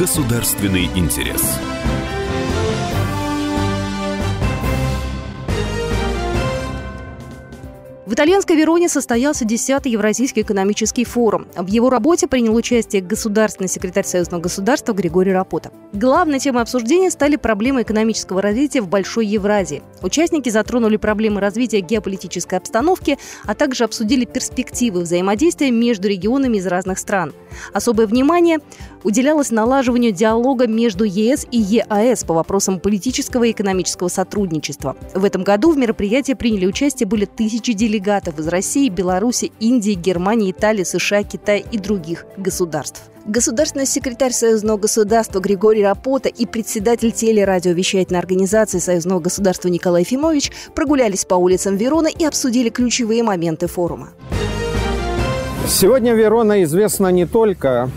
государственный 0.00 0.86
интерес. 0.96 1.58
В 8.06 8.14
итальянской 8.14 8.56
Вероне 8.56 8.88
состоялся 8.88 9.44
10-й 9.44 9.90
Евразийский 9.90 10.40
экономический 10.40 11.04
форум. 11.04 11.46
В 11.54 11.66
его 11.66 11.90
работе 11.90 12.26
принял 12.26 12.56
участие 12.56 13.02
государственный 13.02 13.68
секретарь 13.68 14.04
Союзного 14.06 14.40
государства 14.40 14.94
Григорий 14.94 15.32
Рапота. 15.32 15.70
Главной 15.92 16.40
темой 16.40 16.62
обсуждения 16.62 17.10
стали 17.10 17.36
проблемы 17.36 17.82
экономического 17.82 18.40
развития 18.40 18.80
в 18.80 18.88
Большой 18.88 19.26
Евразии. 19.26 19.82
Участники 20.02 20.48
затронули 20.48 20.96
проблемы 20.96 21.40
развития 21.40 21.80
геополитической 21.80 22.54
обстановки, 22.56 23.18
а 23.44 23.54
также 23.54 23.84
обсудили 23.84 24.24
перспективы 24.24 25.02
взаимодействия 25.02 25.70
между 25.70 26.08
регионами 26.08 26.56
из 26.56 26.66
разных 26.66 26.98
стран. 26.98 27.32
Особое 27.72 28.06
внимание 28.06 28.58
уделялось 29.02 29.50
налаживанию 29.50 30.12
диалога 30.12 30.66
между 30.66 31.04
ЕС 31.04 31.46
и 31.50 31.58
ЕАЭС 31.58 32.24
по 32.24 32.34
вопросам 32.34 32.80
политического 32.80 33.44
и 33.44 33.52
экономического 33.52 34.08
сотрудничества. 34.08 34.96
В 35.14 35.24
этом 35.24 35.44
году 35.44 35.72
в 35.72 35.78
мероприятии 35.78 36.34
приняли 36.34 36.66
участие 36.66 37.06
более 37.06 37.26
тысячи 37.26 37.72
делегатов 37.72 38.38
из 38.38 38.48
России, 38.48 38.88
Беларуси, 38.88 39.52
Индии, 39.60 39.92
Германии, 39.92 40.50
Италии, 40.50 40.84
США, 40.84 41.22
Китая 41.22 41.58
и 41.58 41.78
других 41.78 42.26
государств. 42.36 43.02
Государственный 43.26 43.86
секретарь 43.86 44.32
Союзного 44.32 44.78
государства 44.78 45.40
Григорий 45.40 45.84
Рапота 45.84 46.30
и 46.30 46.46
председатель 46.46 47.12
телерадиовещательной 47.12 48.18
организации 48.18 48.78
Союзного 48.78 49.20
государства 49.20 49.68
Николай 49.68 50.04
Фимович 50.04 50.50
прогулялись 50.74 51.26
по 51.26 51.34
улицам 51.34 51.76
Верона 51.76 52.08
и 52.08 52.24
обсудили 52.24 52.70
ключевые 52.70 53.22
моменты 53.22 53.66
форума. 53.66 54.10
Сегодня 55.70 56.14
Верона 56.14 56.64
известна 56.64 57.08
не 57.12 57.26
только 57.26 57.90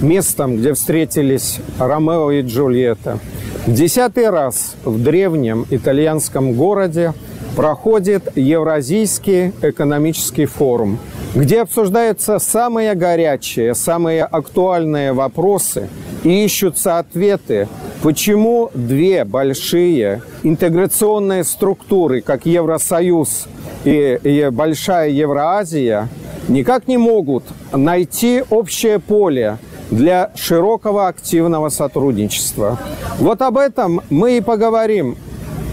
местом, 0.00 0.56
где 0.56 0.72
встретились 0.72 1.60
Ромео 1.78 2.30
и 2.32 2.40
Джульетта. 2.40 3.18
В 3.66 3.74
десятый 3.74 4.30
раз 4.30 4.74
в 4.84 5.00
древнем 5.00 5.66
итальянском 5.70 6.54
городе 6.54 7.12
проходит 7.54 8.36
Евразийский 8.36 9.52
экономический 9.60 10.46
форум, 10.46 10.98
где 11.34 11.60
обсуждаются 11.60 12.38
самые 12.38 12.94
горячие, 12.94 13.74
самые 13.74 14.24
актуальные 14.24 15.12
вопросы 15.12 15.88
и 16.24 16.44
ищутся 16.44 16.98
ответы, 16.98 17.68
почему 18.02 18.70
две 18.74 19.24
большие 19.24 20.22
интеграционные 20.42 21.44
структуры, 21.44 22.22
как 22.22 22.46
Евросоюз 22.46 23.46
и, 23.84 24.18
и 24.24 24.48
Большая 24.50 25.10
Евроазия, 25.10 26.08
никак 26.50 26.88
не 26.88 26.98
могут 26.98 27.44
найти 27.72 28.42
общее 28.50 28.98
поле 28.98 29.58
для 29.90 30.30
широкого 30.34 31.08
активного 31.08 31.68
сотрудничества. 31.70 32.78
Вот 33.18 33.40
об 33.40 33.56
этом 33.56 34.02
мы 34.10 34.36
и 34.36 34.40
поговорим 34.40 35.16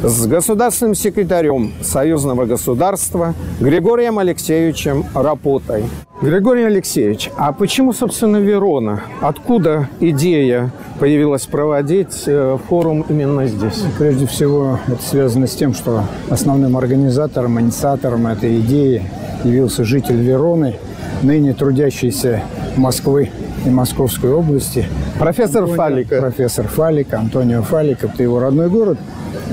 с 0.02 0.28
государственным 0.28 0.94
секретарем 0.94 1.73
Союзного 1.81 2.45
государства 2.45 3.34
Григорием 3.59 4.19
Алексеевичем 4.19 5.06
Рапотой. 5.14 5.86
Григорий 6.22 6.64
Алексеевич, 6.64 7.30
а 7.38 7.52
почему, 7.52 7.94
собственно, 7.94 8.38
Верона? 8.38 9.03
Откуда 9.22 9.88
идея 10.00 10.72
появилась 11.00 11.45
проводить 11.45 12.23
э, 12.25 12.58
форум 12.67 13.06
именно 13.08 13.45
здесь? 13.45 13.84
Прежде 14.00 14.25
всего, 14.25 14.80
это 14.88 15.02
связано 15.02 15.45
с 15.45 15.53
тем, 15.53 15.75
что 15.75 16.06
основным 16.30 16.75
организатором, 16.75 17.59
инициатором 17.59 18.25
этой 18.25 18.59
идеи 18.62 19.03
явился 19.44 19.84
житель 19.84 20.22
Вероны, 20.22 20.76
ныне 21.24 21.54
трудящийся 21.54 22.44
Москвы 22.76 23.32
и 23.66 23.70
Московской 23.70 24.32
области. 24.32 24.86
Профессор 25.20 25.64
Антонио, 25.64 25.78
Фалика. 25.78 26.20
Профессор 26.20 26.68
Фалика, 26.68 27.20
Антонио 27.20 27.62
Фалика, 27.64 28.08
это 28.08 28.24
его 28.24 28.40
родной 28.40 28.70
город. 28.70 28.97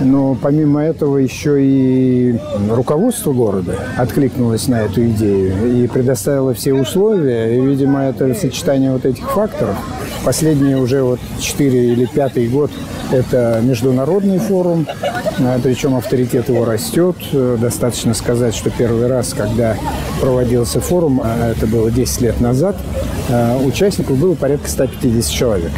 Но 0.02 0.36
помимо 0.40 0.82
этого 0.82 1.18
еще 1.18 1.56
и 1.62 2.36
руководство 2.68 3.32
города 3.32 3.76
откликнулось 3.96 4.66
на 4.66 4.82
эту 4.82 5.06
идею 5.06 5.82
и 5.82 5.86
предоставило 5.86 6.52
все 6.52 6.74
условия. 6.74 7.56
И, 7.56 7.60
видимо, 7.60 8.02
это 8.02 8.34
сочетание 8.34 8.90
вот 8.92 9.06
этих 9.06 9.30
факторов. 9.30 9.76
Последние 10.24 10.78
уже 10.78 11.02
вот 11.02 11.20
4 11.38 11.92
или 11.92 12.06
5 12.06 12.50
год 12.50 12.70
это 13.12 13.60
международный 13.62 14.38
форум, 14.38 14.86
э, 15.38 15.58
причем 15.62 15.94
авторитет 15.94 16.48
его 16.48 16.64
растет. 16.64 17.16
Э, 17.32 17.56
Достаточно 17.60 18.14
сказать, 18.14 18.54
что 18.54 18.70
первый 18.70 19.06
раз, 19.06 19.34
когда 19.34 19.76
проводился 20.20 20.80
форум, 20.80 21.20
а 21.22 21.50
это 21.50 21.66
было 21.66 21.90
10 21.90 22.20
лет 22.22 22.40
назад, 22.40 22.76
э, 23.28 23.58
участников 23.64 24.18
было 24.18 24.34
порядка 24.34 24.68
150 24.68 25.30
человек. 25.30 25.72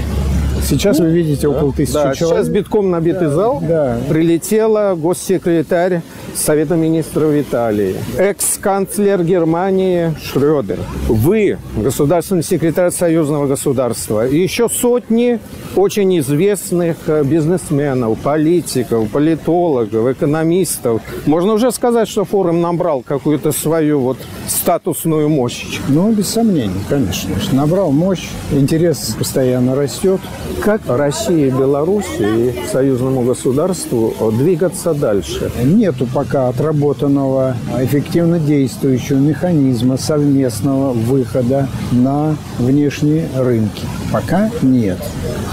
Сейчас 0.69 0.99
вы 0.99 1.11
видите 1.11 1.47
около 1.47 1.73
тысячи 1.73 1.93
Да, 1.95 2.13
человек. 2.15 2.39
сейчас 2.39 2.49
битком 2.49 2.91
набитый 2.91 3.29
зал. 3.29 3.63
да. 3.63 3.99
Прилетела 4.09 4.95
госсекретарь 4.97 6.01
Совета 6.35 6.75
министров 6.75 7.33
Италии, 7.35 7.95
экс-канцлер 8.19 9.23
Германии 9.23 10.15
Шрёдер. 10.23 10.79
Вы, 11.09 11.57
государственный 11.77 12.43
секретарь 12.43 12.91
Союзного 12.91 13.47
государства, 13.47 14.27
и 14.27 14.37
еще 14.39 14.69
сотни 14.69 15.39
очень 15.77 16.19
известных 16.19 16.97
э, 17.07 17.23
бизнесменов, 17.25 18.19
политиков, 18.19 19.09
политологов, 19.11 20.09
экономистов. 20.11 21.01
Можно 21.27 21.53
уже 21.55 21.71
сказать, 21.71 22.09
что 22.09 22.25
форум 22.25 22.61
набрал 22.61 23.03
какую-то 23.03 23.53
свою 23.53 24.01
вот 24.01 24.19
статусную 24.49 25.29
мощь. 25.29 25.79
Ну, 25.89 26.13
без 26.13 26.29
сомнений, 26.29 26.71
конечно. 26.89 27.31
Набрал 27.53 27.93
мощь, 27.93 28.29
интерес 28.51 29.15
постоянно 29.19 29.75
растет. 29.75 30.21
Как 30.63 30.81
России, 30.89 31.49
Белоруссии 31.51 32.49
и 32.49 32.67
союзному 32.73 33.23
государству 33.23 34.15
двигаться 34.33 34.95
дальше? 34.95 35.51
Нету 35.63 36.07
пока 36.13 36.49
отработанного, 36.49 37.57
эффективно 37.79 38.41
действующего 38.41 39.19
механизма 39.19 39.97
совместного 39.97 40.93
выхода 40.93 41.69
на 41.93 42.37
внешние 42.59 43.29
рынки. 43.37 43.83
Пока 44.13 44.51
нет. 44.63 44.99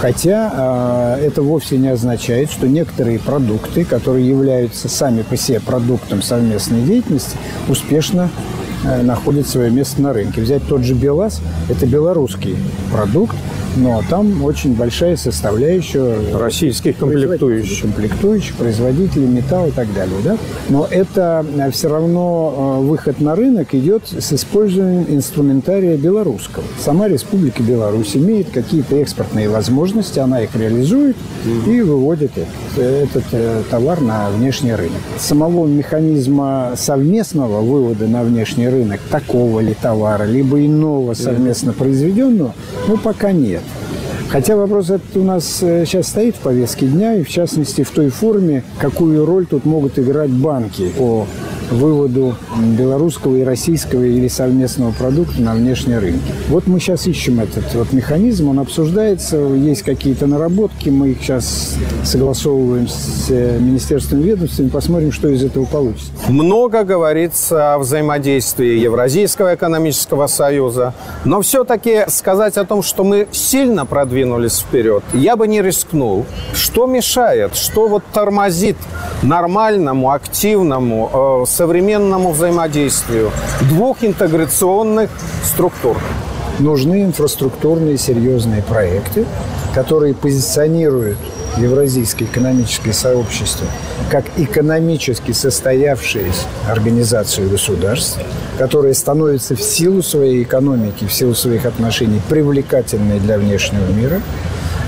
Хотя 0.00 1.16
э, 1.18 1.26
это 1.26 1.42
вовсе 1.42 1.76
не 1.78 1.88
означает, 1.88 2.50
что 2.50 2.66
некоторые 2.66 3.18
продукты, 3.18 3.84
которые 3.84 4.28
являются 4.28 4.88
сами 4.88 5.22
по 5.22 5.36
себе 5.36 5.60
продуктом 5.60 6.22
совместной 6.22 6.82
деятельности, 6.82 7.36
успешно 7.68 8.30
э, 8.84 9.02
находят 9.02 9.46
свое 9.46 9.70
место 9.70 10.02
на 10.02 10.12
рынке. 10.12 10.40
Взять 10.40 10.66
тот 10.66 10.82
же 10.82 10.94
БелАЗ, 10.94 11.40
это 11.68 11.86
белорусский 11.86 12.56
продукт, 12.92 13.36
но 13.76 14.02
там 14.08 14.42
очень 14.44 14.74
большая 14.74 15.16
составляющая 15.16 16.16
Российских 16.36 16.98
комплектующих. 16.98 17.82
комплектующих, 17.82 18.54
производителей 18.56 19.26
металла 19.26 19.68
и 19.68 19.70
так 19.70 19.92
далее. 19.94 20.16
Да? 20.24 20.36
Но 20.68 20.86
это 20.90 21.44
все 21.72 21.88
равно 21.88 22.78
э, 22.80 22.86
выход 22.86 23.20
на 23.20 23.34
рынок 23.34 23.74
идет 23.74 24.02
с 24.06 24.32
использованием 24.32 25.06
инструментария 25.08 25.96
белорусского. 25.96 26.64
Сама 26.78 27.08
Республика 27.08 27.62
Беларусь 27.62 28.16
имеет 28.16 28.50
какие-то 28.50 28.96
экспортные 28.96 29.48
возможности, 29.48 30.18
она 30.18 30.42
их 30.42 30.54
реализует 30.54 31.16
и 31.66 31.80
выводит 31.80 32.32
этот, 32.36 32.78
этот 32.78 33.24
э, 33.32 33.62
товар 33.70 34.00
на 34.00 34.30
внешний 34.30 34.74
рынок. 34.74 35.00
Самого 35.18 35.66
механизма 35.66 36.72
совместного 36.76 37.60
вывода 37.60 38.06
на 38.06 38.22
внешний 38.22 38.68
рынок 38.68 39.00
такого 39.10 39.60
ли 39.60 39.74
товара, 39.80 40.24
либо 40.24 40.64
иного 40.64 41.14
совместно 41.14 41.72
произведенного, 41.72 42.54
ну, 42.88 42.96
пока 42.96 43.32
нет. 43.32 43.62
Хотя 44.28 44.56
вопрос 44.56 44.90
этот 44.90 45.16
у 45.16 45.22
нас 45.22 45.58
э, 45.62 45.84
сейчас 45.86 46.08
стоит 46.08 46.34
в 46.34 46.40
повестке 46.40 46.86
дня, 46.86 47.14
и 47.14 47.22
в 47.22 47.28
частности 47.28 47.82
в 47.82 47.90
той 47.90 48.08
форме, 48.08 48.64
какую 48.78 49.24
роль 49.24 49.46
тут 49.46 49.64
могут 49.64 49.98
играть 49.98 50.30
банки. 50.30 50.90
По 50.98 51.26
выводу 51.70 52.34
белорусского 52.76 53.36
и 53.36 53.42
российского 53.42 54.02
или 54.02 54.28
совместного 54.28 54.92
продукта 54.92 55.40
на 55.40 55.54
внешние 55.54 55.98
рынки. 55.98 56.32
Вот 56.48 56.66
мы 56.66 56.80
сейчас 56.80 57.06
ищем 57.06 57.40
этот 57.40 57.74
вот 57.74 57.92
механизм, 57.92 58.48
он 58.48 58.58
обсуждается, 58.58 59.36
есть 59.36 59.82
какие-то 59.82 60.26
наработки, 60.26 60.88
мы 60.88 61.10
их 61.10 61.22
сейчас 61.22 61.74
согласовываем 62.04 62.88
с 62.88 63.26
э, 63.30 63.58
министерством 63.58 64.20
ведомствами, 64.20 64.68
посмотрим, 64.68 65.12
что 65.12 65.28
из 65.28 65.42
этого 65.42 65.64
получится. 65.64 66.10
Много 66.28 66.84
говорится 66.84 67.74
о 67.74 67.78
взаимодействии 67.78 68.78
Евразийского 68.78 69.54
экономического 69.54 70.26
союза, 70.26 70.94
но 71.24 71.40
все-таки 71.42 72.04
сказать 72.08 72.56
о 72.56 72.64
том, 72.64 72.82
что 72.82 73.04
мы 73.04 73.26
сильно 73.32 73.86
продвинулись 73.86 74.58
вперед, 74.58 75.02
я 75.12 75.36
бы 75.36 75.48
не 75.48 75.62
рискнул. 75.62 76.26
Что 76.54 76.86
мешает, 76.86 77.56
что 77.56 77.88
вот 77.88 78.02
тормозит 78.12 78.76
нормальному, 79.22 80.10
активному, 80.10 81.42
э, 81.42 81.50
современному 81.54 82.32
взаимодействию 82.32 83.30
двух 83.62 84.02
интеграционных 84.02 85.10
структур? 85.44 85.96
Нужны 86.58 87.04
инфраструктурные 87.04 87.96
серьезные 87.98 88.62
проекты, 88.62 89.24
которые 89.74 90.14
позиционируют 90.14 91.18
Евразийское 91.56 92.26
экономическое 92.26 92.92
сообщество 92.92 93.66
как 94.10 94.24
экономически 94.36 95.32
состоявшиеся 95.32 96.46
организацию 96.68 97.48
государств, 97.48 98.18
которая 98.58 98.92
становится 98.92 99.54
в 99.54 99.62
силу 99.62 100.02
своей 100.02 100.42
экономики, 100.42 101.06
в 101.06 101.12
силу 101.12 101.34
своих 101.34 101.64
отношений 101.64 102.20
привлекательной 102.28 103.20
для 103.20 103.38
внешнего 103.38 103.86
мира. 103.92 104.20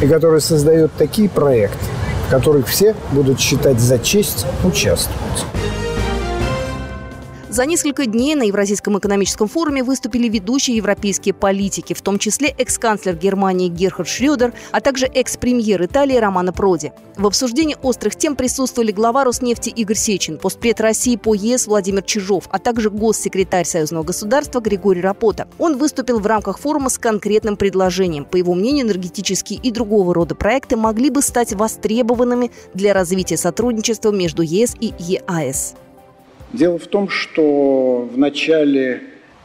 и 0.02 0.06
который 0.06 0.42
создает 0.42 0.92
такие 0.98 1.28
проекты, 1.28 1.78
в 2.26 2.30
которых 2.30 2.66
все 2.66 2.94
будут 3.12 3.40
считать 3.40 3.80
за 3.80 3.98
честь 3.98 4.44
участвовать. 4.62 5.46
За 7.56 7.64
несколько 7.64 8.04
дней 8.04 8.34
на 8.34 8.42
Евразийском 8.42 8.98
экономическом 8.98 9.48
форуме 9.48 9.82
выступили 9.82 10.28
ведущие 10.28 10.76
европейские 10.76 11.32
политики, 11.32 11.94
в 11.94 12.02
том 12.02 12.18
числе 12.18 12.48
экс-канцлер 12.48 13.16
Германии 13.16 13.68
Герхард 13.68 14.10
Шрёдер, 14.10 14.52
а 14.72 14.82
также 14.82 15.06
экс-премьер 15.06 15.82
Италии 15.82 16.18
Романо 16.18 16.52
Проди. 16.52 16.92
В 17.16 17.26
обсуждении 17.26 17.74
острых 17.80 18.14
тем 18.14 18.36
присутствовали 18.36 18.92
глава 18.92 19.24
Роснефти 19.24 19.70
Игорь 19.70 19.96
Сечин, 19.96 20.36
постпред 20.36 20.82
России 20.82 21.16
по 21.16 21.32
ЕС 21.32 21.66
Владимир 21.66 22.02
Чижов, 22.02 22.44
а 22.50 22.58
также 22.58 22.90
госсекретарь 22.90 23.64
Союзного 23.64 24.04
государства 24.04 24.60
Григорий 24.60 25.00
Рапота. 25.00 25.48
Он 25.58 25.78
выступил 25.78 26.18
в 26.18 26.26
рамках 26.26 26.58
форума 26.58 26.90
с 26.90 26.98
конкретным 26.98 27.56
предложением. 27.56 28.26
По 28.26 28.36
его 28.36 28.52
мнению, 28.52 28.84
энергетические 28.84 29.58
и 29.62 29.70
другого 29.70 30.12
рода 30.12 30.34
проекты 30.34 30.76
могли 30.76 31.08
бы 31.08 31.22
стать 31.22 31.54
востребованными 31.54 32.50
для 32.74 32.92
развития 32.92 33.38
сотрудничества 33.38 34.10
между 34.10 34.42
ЕС 34.42 34.74
и 34.78 34.92
ЕАЭС. 34.98 35.76
Дело 36.56 36.78
в 36.78 36.86
том, 36.86 37.10
что 37.10 38.08
в 38.10 38.16
начале 38.16 39.02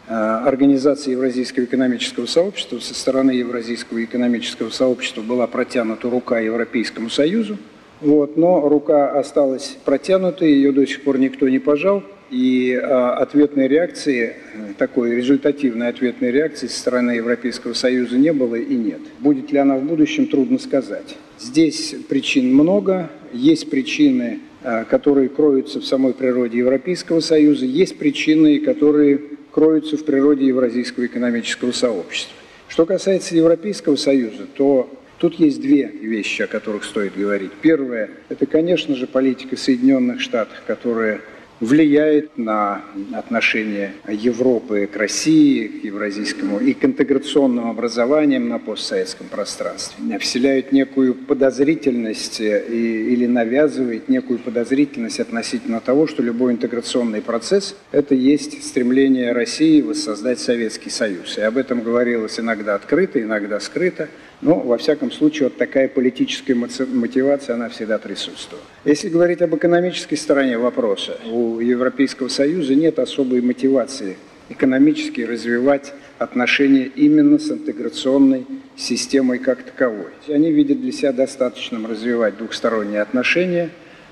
э, 0.07 0.13
организации 0.13 1.11
Евразийского 1.11 1.65
экономического 1.65 2.25
сообщества 2.25 2.79
со 2.79 2.93
стороны 2.93 3.31
Евразийского 3.31 4.01
экономического 4.01 4.69
сообщества 4.69 5.21
была 5.21 5.45
протянута 5.45 6.09
рука 6.09 6.39
Европейскому 6.39 7.09
Союзу, 7.09 7.57
вот, 7.99 8.37
но 8.37 8.69
рука 8.69 9.11
осталась 9.11 9.77
протянутой, 9.83 10.53
ее 10.53 10.71
до 10.71 10.87
сих 10.87 11.01
пор 11.03 11.19
никто 11.19 11.49
не 11.49 11.59
пожал, 11.59 12.01
и 12.29 12.79
а, 12.81 13.17
ответной 13.17 13.67
реакции, 13.67 14.37
такой 14.77 15.13
результативной 15.13 15.89
ответной 15.89 16.31
реакции 16.31 16.67
со 16.67 16.79
стороны 16.79 17.11
Европейского 17.11 17.73
Союза 17.73 18.17
не 18.17 18.31
было 18.31 18.55
и 18.55 18.73
нет. 18.73 19.01
Будет 19.19 19.51
ли 19.51 19.57
она 19.57 19.75
в 19.75 19.83
будущем, 19.83 20.27
трудно 20.27 20.59
сказать. 20.59 21.17
Здесь 21.37 21.93
причин 22.07 22.53
много, 22.53 23.09
есть 23.33 23.69
причины 23.69 24.39
Э, 24.39 24.50
которые 24.89 25.29
кроются 25.29 25.79
в 25.79 25.85
самой 25.85 26.13
природе 26.13 26.59
Европейского 26.59 27.19
Союза, 27.19 27.65
есть 27.65 27.97
причины, 27.97 28.59
которые 28.59 29.19
кроются 29.51 29.97
в 29.97 30.05
природе 30.05 30.45
Евразийского 30.47 31.05
экономического 31.05 31.71
сообщества. 31.71 32.35
Что 32.67 32.85
касается 32.85 33.35
Европейского 33.35 33.95
Союза, 33.95 34.47
то 34.55 34.89
тут 35.17 35.35
есть 35.35 35.61
две 35.61 35.87
вещи, 35.87 36.43
о 36.43 36.47
которых 36.47 36.83
стоит 36.83 37.17
говорить. 37.17 37.51
Первое– 37.61 38.09
это, 38.29 38.45
конечно 38.45 38.95
же, 38.95 39.07
политика 39.07 39.57
Соединенных 39.57 40.21
Штатов, 40.21 40.61
которая 40.65 41.21
влияет 41.61 42.37
на 42.37 42.81
отношение 43.13 43.93
Европы 44.07 44.89
к 44.91 44.97
России, 44.97 45.67
к 45.67 45.83
евразийскому 45.85 46.59
и 46.59 46.73
к 46.73 46.83
интеграционным 46.83 47.69
образованиям 47.69 48.49
на 48.49 48.57
постсоветском 48.57 49.27
пространстве. 49.27 50.17
Вселяют 50.19 50.71
некую 50.71 51.13
подозрительность 51.13 52.41
э, 52.41 52.65
и, 52.67 53.13
или 53.13 53.27
навязывает 53.27 54.09
некую 54.09 54.39
подозрительность 54.39 55.19
относительно 55.19 55.79
того, 55.79 56.07
что 56.07 56.23
любой 56.23 56.53
интеграционный 56.53 57.21
процесс– 57.21 57.75
это 57.91 58.15
есть 58.15 58.63
стремление 58.63 59.31
России 59.31 59.81
воссоздать 59.81 60.39
Советский 60.39 60.89
Союз. 60.89 61.37
И 61.37 61.41
об 61.41 61.57
этом 61.57 61.81
говорилось 61.81 62.39
иногда 62.39 62.73
открыто, 62.73 63.21
иногда 63.21 63.59
скрыто. 63.59 64.09
Но, 64.41 64.55
во 64.55 64.77
всяком 64.77 65.11
случае, 65.11 65.49
вот 65.49 65.57
такая 65.57 65.87
политическая 65.87 66.55
мотивация, 66.55 67.55
она 67.55 67.69
всегда 67.69 67.99
присутствует. 67.99 68.63
Если 68.85 69.09
говорить 69.09 69.41
об 69.41 69.55
экономической 69.55 70.15
стороне 70.15 70.57
вопроса, 70.57 71.17
у 71.31 71.59
Европейского 71.59 72.27
Союза 72.27 72.73
нет 72.73 72.97
особой 72.97 73.41
мотивации 73.41 74.17
экономически 74.51 75.21
развивать 75.21 75.93
отношения 76.19 76.83
именно 76.83 77.39
с 77.39 77.49
интеграционной 77.49 78.45
системой 78.75 79.39
как 79.39 79.63
таковой. 79.63 80.11
Они 80.27 80.51
видят 80.51 80.81
для 80.81 80.91
себя 80.91 81.13
достаточным 81.13 81.85
развивать 81.85 82.37
двухсторонние 82.37 83.01
отношения. 83.01 83.69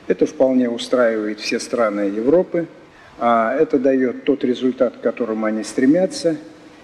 Это 0.08 0.26
вполне 0.26 0.70
устраивает 0.70 1.40
все 1.40 1.60
страны 1.60 2.02
Европы. 2.02 2.68
А 3.18 3.54
это 3.54 3.78
дает 3.78 4.24
тот 4.24 4.44
результат, 4.44 4.98
к 4.98 5.02
которому 5.02 5.46
они 5.46 5.64
стремятся. 5.64 6.38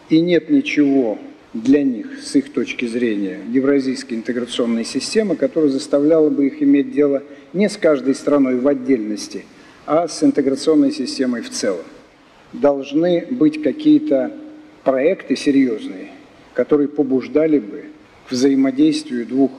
И 0.10 0.20
нет 0.20 0.50
ничего 0.50 1.18
для 1.56 1.84
них, 1.84 2.20
с 2.22 2.36
их 2.36 2.52
точки 2.52 2.86
зрения, 2.86 3.40
евразийской 3.50 4.18
интеграционной 4.18 4.84
системы, 4.84 5.38
которая 5.38 5.70
заставляла 5.70 6.30
бы 6.30 6.48
их 6.48 6.62
иметь 6.62 6.92
дело 6.92 7.24
не 7.54 7.70
с 7.70 7.78
каждой 7.78 8.14
страной 8.14 8.60
в 8.60 8.68
отдельности, 8.68 9.46
а 9.86 10.10
с 10.10 10.22
интеграционной 10.22 10.92
системой 10.92 11.42
в 11.42 11.50
целом. 11.50 11.86
Должны 12.52 13.28
быть 13.32 13.64
какие-то 13.64 14.34
проекты 14.84 15.38
серьезные, 15.38 16.10
которые 16.54 16.90
побуждали 16.90 17.60
бы 17.60 17.86
к 18.28 18.34
взаимодействию 18.34 19.26
двух 19.26 19.52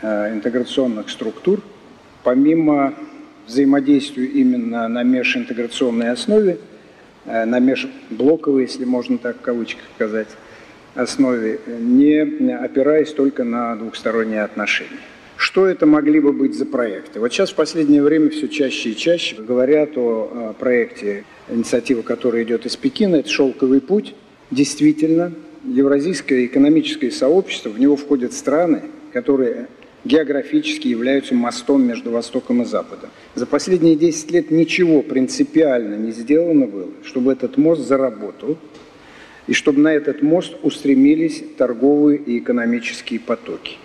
э, 0.00 0.32
интеграционных 0.32 1.10
структур, 1.10 1.60
помимо 2.24 2.94
взаимодействия 3.46 4.24
именно 4.24 4.88
на 4.88 5.02
межинтеграционной 5.02 6.12
основе, 6.12 6.58
э, 7.26 7.44
на 7.44 7.58
межблоковой, 7.58 8.62
если 8.62 8.86
можно 8.86 9.18
так 9.18 9.36
в 9.36 9.40
кавычках 9.42 9.84
сказать, 9.96 10.28
основе, 10.94 11.60
не 11.66 12.18
опираясь 12.52 13.12
только 13.12 13.44
на 13.44 13.76
двухсторонние 13.76 14.42
отношения. 14.42 15.00
Что 15.36 15.66
это 15.66 15.86
могли 15.86 16.20
бы 16.20 16.32
быть 16.32 16.54
за 16.54 16.66
проекты? 16.66 17.18
Вот 17.18 17.32
сейчас 17.32 17.50
в 17.50 17.54
последнее 17.54 18.02
время 18.02 18.28
все 18.28 18.46
чаще 18.46 18.90
и 18.90 18.96
чаще 18.96 19.36
говорят 19.36 19.96
о 19.96 20.54
проекте, 20.58 21.24
инициатива, 21.48 22.02
которая 22.02 22.42
идет 22.42 22.66
из 22.66 22.76
Пекина, 22.76 23.16
это 23.16 23.30
«Шелковый 23.30 23.80
путь». 23.80 24.14
Действительно, 24.50 25.32
Евразийское 25.64 26.44
экономическое 26.44 27.10
сообщество, 27.10 27.70
в 27.70 27.78
него 27.78 27.96
входят 27.96 28.32
страны, 28.32 28.82
которые 29.12 29.68
географически 30.04 30.88
являются 30.88 31.34
мостом 31.34 31.86
между 31.86 32.10
Востоком 32.10 32.62
и 32.62 32.64
Западом. 32.64 33.10
За 33.34 33.46
последние 33.46 33.96
10 33.96 34.30
лет 34.32 34.50
ничего 34.50 35.02
принципиально 35.02 35.94
не 35.94 36.12
сделано 36.12 36.66
было, 36.66 36.88
чтобы 37.04 37.32
этот 37.32 37.56
мост 37.56 37.86
заработал– 37.86 38.58
и 39.50 39.52
чтобы 39.52 39.80
на 39.80 39.92
этот 39.92 40.22
мост 40.22 40.54
устремились 40.62 41.42
торговые 41.58 42.20
и 42.20 42.38
экономические 42.38 43.18
потоки. 43.18 43.78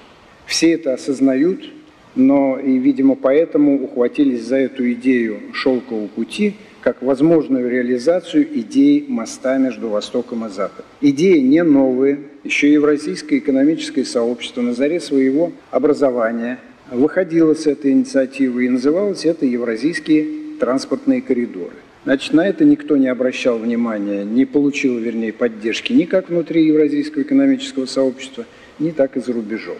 Все 0.45 0.73
это 0.73 0.93
осознают, 0.93 1.67
но 2.13 2.59
и, 2.59 2.77
видимо, 2.77 3.15
поэтому 3.15 3.83
ухватились 3.83 4.43
за 4.43 4.57
эту 4.57 4.91
идею 4.91 5.39
шелкового 5.53 6.05
пути 6.05 6.53
как 6.81 7.01
возможную 7.01 7.67
реализацию 7.67 8.47
идеи 8.59 9.05
моста 9.07 9.57
между 9.57 9.89
Востоком 9.89 10.45
и 10.45 10.49
Западом. 10.49 10.85
Идея 11.01 11.41
не 11.41 11.63
новая. 11.63 12.19
Еще 12.43 12.71
Евразийское 12.71 13.39
экономическое 13.39 14.05
сообщество 14.05 14.61
на 14.61 14.75
заре 14.75 14.99
своего 14.99 15.51
образования 15.71 16.59
выходило 16.91 17.55
с 17.55 17.65
этой 17.65 17.91
инициативы 17.91 18.67
и 18.67 18.69
называлось 18.69 19.25
это 19.25 19.47
Евразийские 19.47 20.27
транспортные 20.59 21.23
коридоры. 21.23 21.73
Значит, 22.05 22.33
на 22.33 22.47
это 22.47 22.63
никто 22.63 22.97
не 22.97 23.07
обращал 23.07 23.57
внимания, 23.57 24.23
не 24.23 24.45
получил, 24.45 24.99
вернее, 24.99 25.33
поддержки 25.33 25.91
ни 25.91 26.05
как 26.05 26.29
внутри 26.29 26.63
Евразийского 26.67 27.23
экономического 27.23 27.87
сообщества, 27.87 28.45
ни 28.77 28.91
так 28.91 29.17
и 29.17 29.19
за 29.21 29.33
рубежом. 29.33 29.77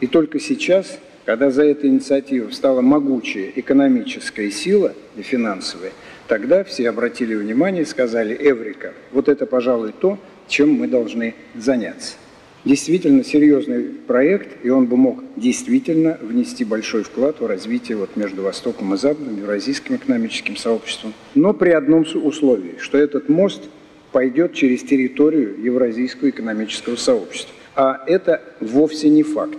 И 0.00 0.08
только 0.08 0.40
сейчас, 0.40 0.98
когда 1.24 1.52
за 1.52 1.62
этой 1.62 1.88
инициативой 1.88 2.52
стала 2.52 2.80
могучая 2.80 3.52
экономическая 3.54 4.50
сила 4.50 4.94
и 5.16 5.22
финансовая, 5.22 5.92
тогда 6.26 6.64
все 6.64 6.88
обратили 6.88 7.36
внимание 7.36 7.82
и 7.82 7.86
сказали, 7.86 8.36
Эврика, 8.36 8.92
вот 9.12 9.28
это, 9.28 9.46
пожалуй, 9.46 9.92
то, 9.92 10.18
чем 10.48 10.72
мы 10.72 10.88
должны 10.88 11.36
заняться 11.54 12.14
действительно 12.64 13.24
серьезный 13.24 13.84
проект, 13.84 14.64
и 14.64 14.70
он 14.70 14.86
бы 14.86 14.96
мог 14.96 15.22
действительно 15.36 16.18
внести 16.20 16.64
большой 16.64 17.02
вклад 17.02 17.40
в 17.40 17.46
развитие 17.46 17.96
вот 17.96 18.16
между 18.16 18.42
Востоком 18.42 18.94
и 18.94 18.96
Западом, 18.96 19.38
Евразийским 19.38 19.96
экономическим 19.96 20.56
сообществом. 20.56 21.14
Но 21.34 21.52
при 21.52 21.70
одном 21.70 22.04
условии, 22.14 22.74
что 22.78 22.98
этот 22.98 23.28
мост 23.28 23.62
пойдет 24.12 24.54
через 24.54 24.82
территорию 24.82 25.56
Евразийского 25.62 26.30
экономического 26.30 26.96
сообщества. 26.96 27.54
А 27.76 28.02
это 28.06 28.42
вовсе 28.60 29.08
не 29.08 29.22
факт. 29.22 29.58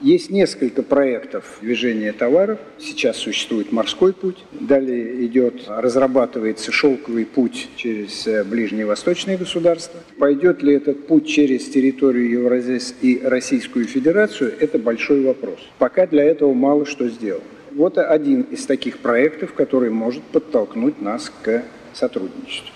Есть 0.00 0.30
несколько 0.30 0.82
проектов 0.82 1.58
движения 1.60 2.12
товаров. 2.12 2.60
Сейчас 2.78 3.16
существует 3.16 3.72
морской 3.72 4.12
путь. 4.12 4.44
Далее 4.52 5.26
идет, 5.26 5.64
разрабатывается 5.66 6.70
шелковый 6.70 7.26
путь 7.26 7.68
через 7.76 8.26
э, 8.26 8.44
ближние 8.44 8.86
восточные 8.86 9.36
государства. 9.36 10.00
Пойдет 10.18 10.62
ли 10.62 10.74
этот 10.74 11.08
путь 11.08 11.26
через 11.26 11.68
территорию 11.68 12.30
Евразии 12.30 12.80
и 13.02 13.20
Российскую 13.24 13.86
Федерацию, 13.86 14.54
это 14.60 14.78
большой 14.78 15.24
вопрос. 15.24 15.58
Пока 15.78 16.06
для 16.06 16.24
этого 16.24 16.54
мало 16.54 16.86
что 16.86 17.08
сделано. 17.08 17.42
Вот 17.72 17.98
один 17.98 18.42
из 18.42 18.66
таких 18.66 18.98
проектов, 18.98 19.52
который 19.54 19.90
может 19.90 20.22
подтолкнуть 20.22 21.00
нас 21.00 21.32
к 21.42 21.64
сотрудничеству. 21.92 22.70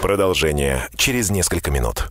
Продолжение 0.00 0.88
через 0.96 1.30
несколько 1.30 1.70
минут. 1.70 2.08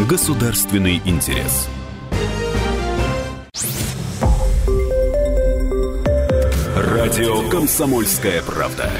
Государственный 0.00 1.00
интерес. 1.06 1.68
Радио 6.76 7.48
«Комсомольская 7.48 8.42
правда». 8.42 8.90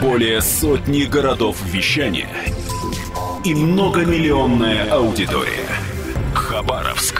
Более 0.00 0.40
сотни 0.42 1.02
городов 1.02 1.56
вещания– 1.64 2.28
и 3.44 3.54
многомиллионная 3.54 4.90
аудитория. 4.90 5.66
Хабаровск 6.34 7.19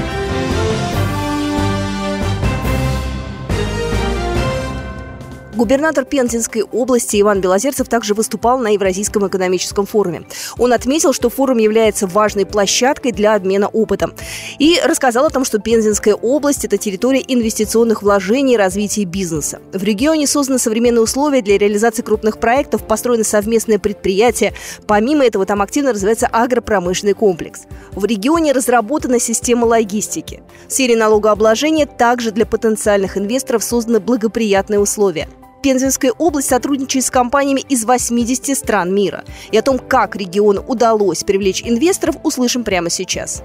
Губернатор 5.61 6.05
Пензенской 6.05 6.63
области 6.63 7.21
Иван 7.21 7.39
Белозерцев 7.39 7.87
также 7.87 8.15
выступал 8.15 8.57
на 8.57 8.69
Евразийском 8.69 9.27
экономическом 9.27 9.85
форуме. 9.85 10.23
Он 10.57 10.73
отметил, 10.73 11.13
что 11.13 11.29
форум 11.29 11.59
является 11.59 12.07
важной 12.07 12.47
площадкой 12.47 13.11
для 13.11 13.35
обмена 13.35 13.67
опытом. 13.67 14.15
И 14.57 14.81
рассказал 14.83 15.27
о 15.27 15.29
том, 15.29 15.45
что 15.45 15.59
Пензенская 15.59 16.15
область– 16.15 16.65
это 16.65 16.79
территория 16.79 17.23
инвестиционных 17.27 18.01
вложений 18.01 18.55
и 18.55 18.57
развития 18.57 19.03
бизнеса. 19.03 19.61
В 19.71 19.83
регионе 19.83 20.25
созданы 20.25 20.57
современные 20.57 21.03
условия 21.03 21.43
для 21.43 21.59
реализации 21.59 22.01
крупных 22.01 22.39
проектов, 22.39 22.87
построены 22.87 23.23
совместные 23.23 23.77
предприятия. 23.77 24.55
Помимо 24.87 25.23
этого, 25.23 25.45
там 25.45 25.61
активно 25.61 25.93
развивается 25.93 26.25
агропромышленный 26.25 27.13
комплекс. 27.13 27.65
В 27.91 28.03
регионе 28.05 28.51
разработана 28.51 29.19
система 29.19 29.65
логистики. 29.65 30.41
В 30.67 30.73
сфере 30.73 30.95
налогообложения 30.95 31.85
также 31.85 32.31
для 32.31 32.47
потенциальных 32.47 33.15
инвесторов 33.15 33.63
созданы 33.63 33.99
благоприятные 33.99 34.79
условия– 34.79 35.29
Пензенская 35.61 36.11
область 36.11 36.49
сотрудничает 36.49 37.05
с 37.05 37.11
компаниями 37.11 37.61
из 37.69 37.85
80 37.85 38.57
стран 38.57 38.93
мира. 38.93 39.23
И 39.51 39.57
о 39.57 39.61
том, 39.61 39.79
как 39.79 40.15
региону 40.15 40.63
удалось 40.67 41.23
привлечь 41.23 41.61
инвесторов, 41.63 42.15
услышим 42.23 42.63
прямо 42.63 42.89
сейчас 42.89 43.43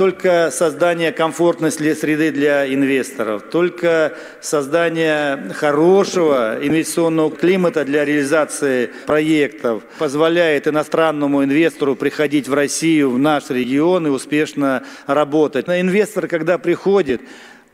только 0.00 0.50
создание 0.50 1.12
комфортной 1.12 1.70
среды 1.70 2.30
для 2.30 2.66
инвесторов, 2.72 3.42
только 3.50 4.14
создание 4.40 5.52
хорошего 5.52 6.56
инвестиционного 6.62 7.30
климата 7.30 7.84
для 7.84 8.06
реализации 8.06 8.88
проектов 9.04 9.82
позволяет 9.98 10.66
иностранному 10.66 11.44
инвестору 11.44 11.96
приходить 11.96 12.48
в 12.48 12.54
Россию, 12.54 13.10
в 13.10 13.18
наш 13.18 13.50
регион 13.50 14.06
и 14.06 14.10
успешно 14.10 14.84
работать. 15.06 15.66
Но 15.66 15.78
инвестор, 15.78 16.28
когда 16.28 16.56
приходит, 16.56 17.20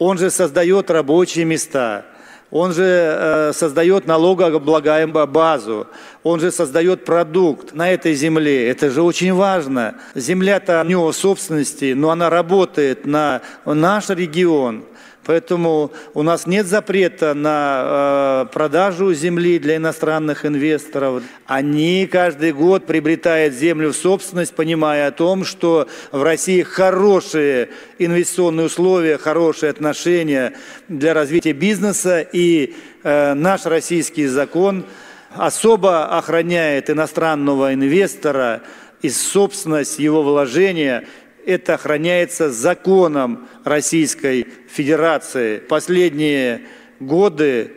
он 0.00 0.18
же 0.18 0.30
создает 0.30 0.90
рабочие 0.90 1.44
места– 1.44 2.06
он 2.50 2.72
же 2.72 2.84
э, 2.84 3.52
создает 3.52 4.06
налогооблагаемую 4.06 5.26
базу, 5.26 5.86
он 6.22 6.40
же 6.40 6.50
создает 6.50 7.04
продукт 7.04 7.74
на 7.74 7.90
этой 7.90 8.14
земле. 8.14 8.68
Это 8.68 8.90
же 8.90 9.02
очень 9.02 9.32
важно. 9.34 9.96
Земля-то 10.14 10.82
у 10.82 10.88
него 10.88 11.12
собственности, 11.12 11.92
но 11.94 12.10
она 12.10 12.30
работает 12.30 13.06
на 13.06 13.42
наш 13.64 14.08
регион– 14.10 14.84
Поэтому 15.26 15.90
у 16.14 16.22
нас 16.22 16.46
нет 16.46 16.66
запрета 16.66 17.34
на 17.34 18.44
э, 18.46 18.52
продажу 18.52 19.12
земли 19.12 19.58
для 19.58 19.76
иностранных 19.76 20.46
инвесторов. 20.46 21.24
Они 21.46 22.08
каждый 22.10 22.52
год 22.52 22.86
приобретают 22.86 23.52
землю 23.52 23.92
в 23.92 23.96
собственность, 23.96 24.54
понимая 24.54 25.08
о 25.08 25.10
том, 25.10 25.44
что 25.44 25.88
в 26.12 26.22
России 26.22 26.62
хорошие 26.62 27.70
инвестиционные 27.98 28.66
условия, 28.66 29.18
хорошие 29.18 29.70
отношения 29.70 30.52
для 30.86 31.12
развития 31.12 31.54
бизнеса. 31.54 32.20
И 32.20 32.76
э, 33.02 33.34
наш 33.34 33.66
российский 33.66 34.28
закон 34.28 34.86
особо 35.34 36.06
охраняет 36.16 36.88
иностранного 36.88 37.74
инвестора 37.74 38.62
и 39.02 39.10
собственность 39.10 39.98
его 39.98 40.22
вложения– 40.22 41.04
это 41.46 41.74
охраняется 41.74 42.50
законом 42.50 43.48
Российской 43.64 44.46
Федерации. 44.68 45.58
Последние 45.58 46.62
годы 47.00 47.72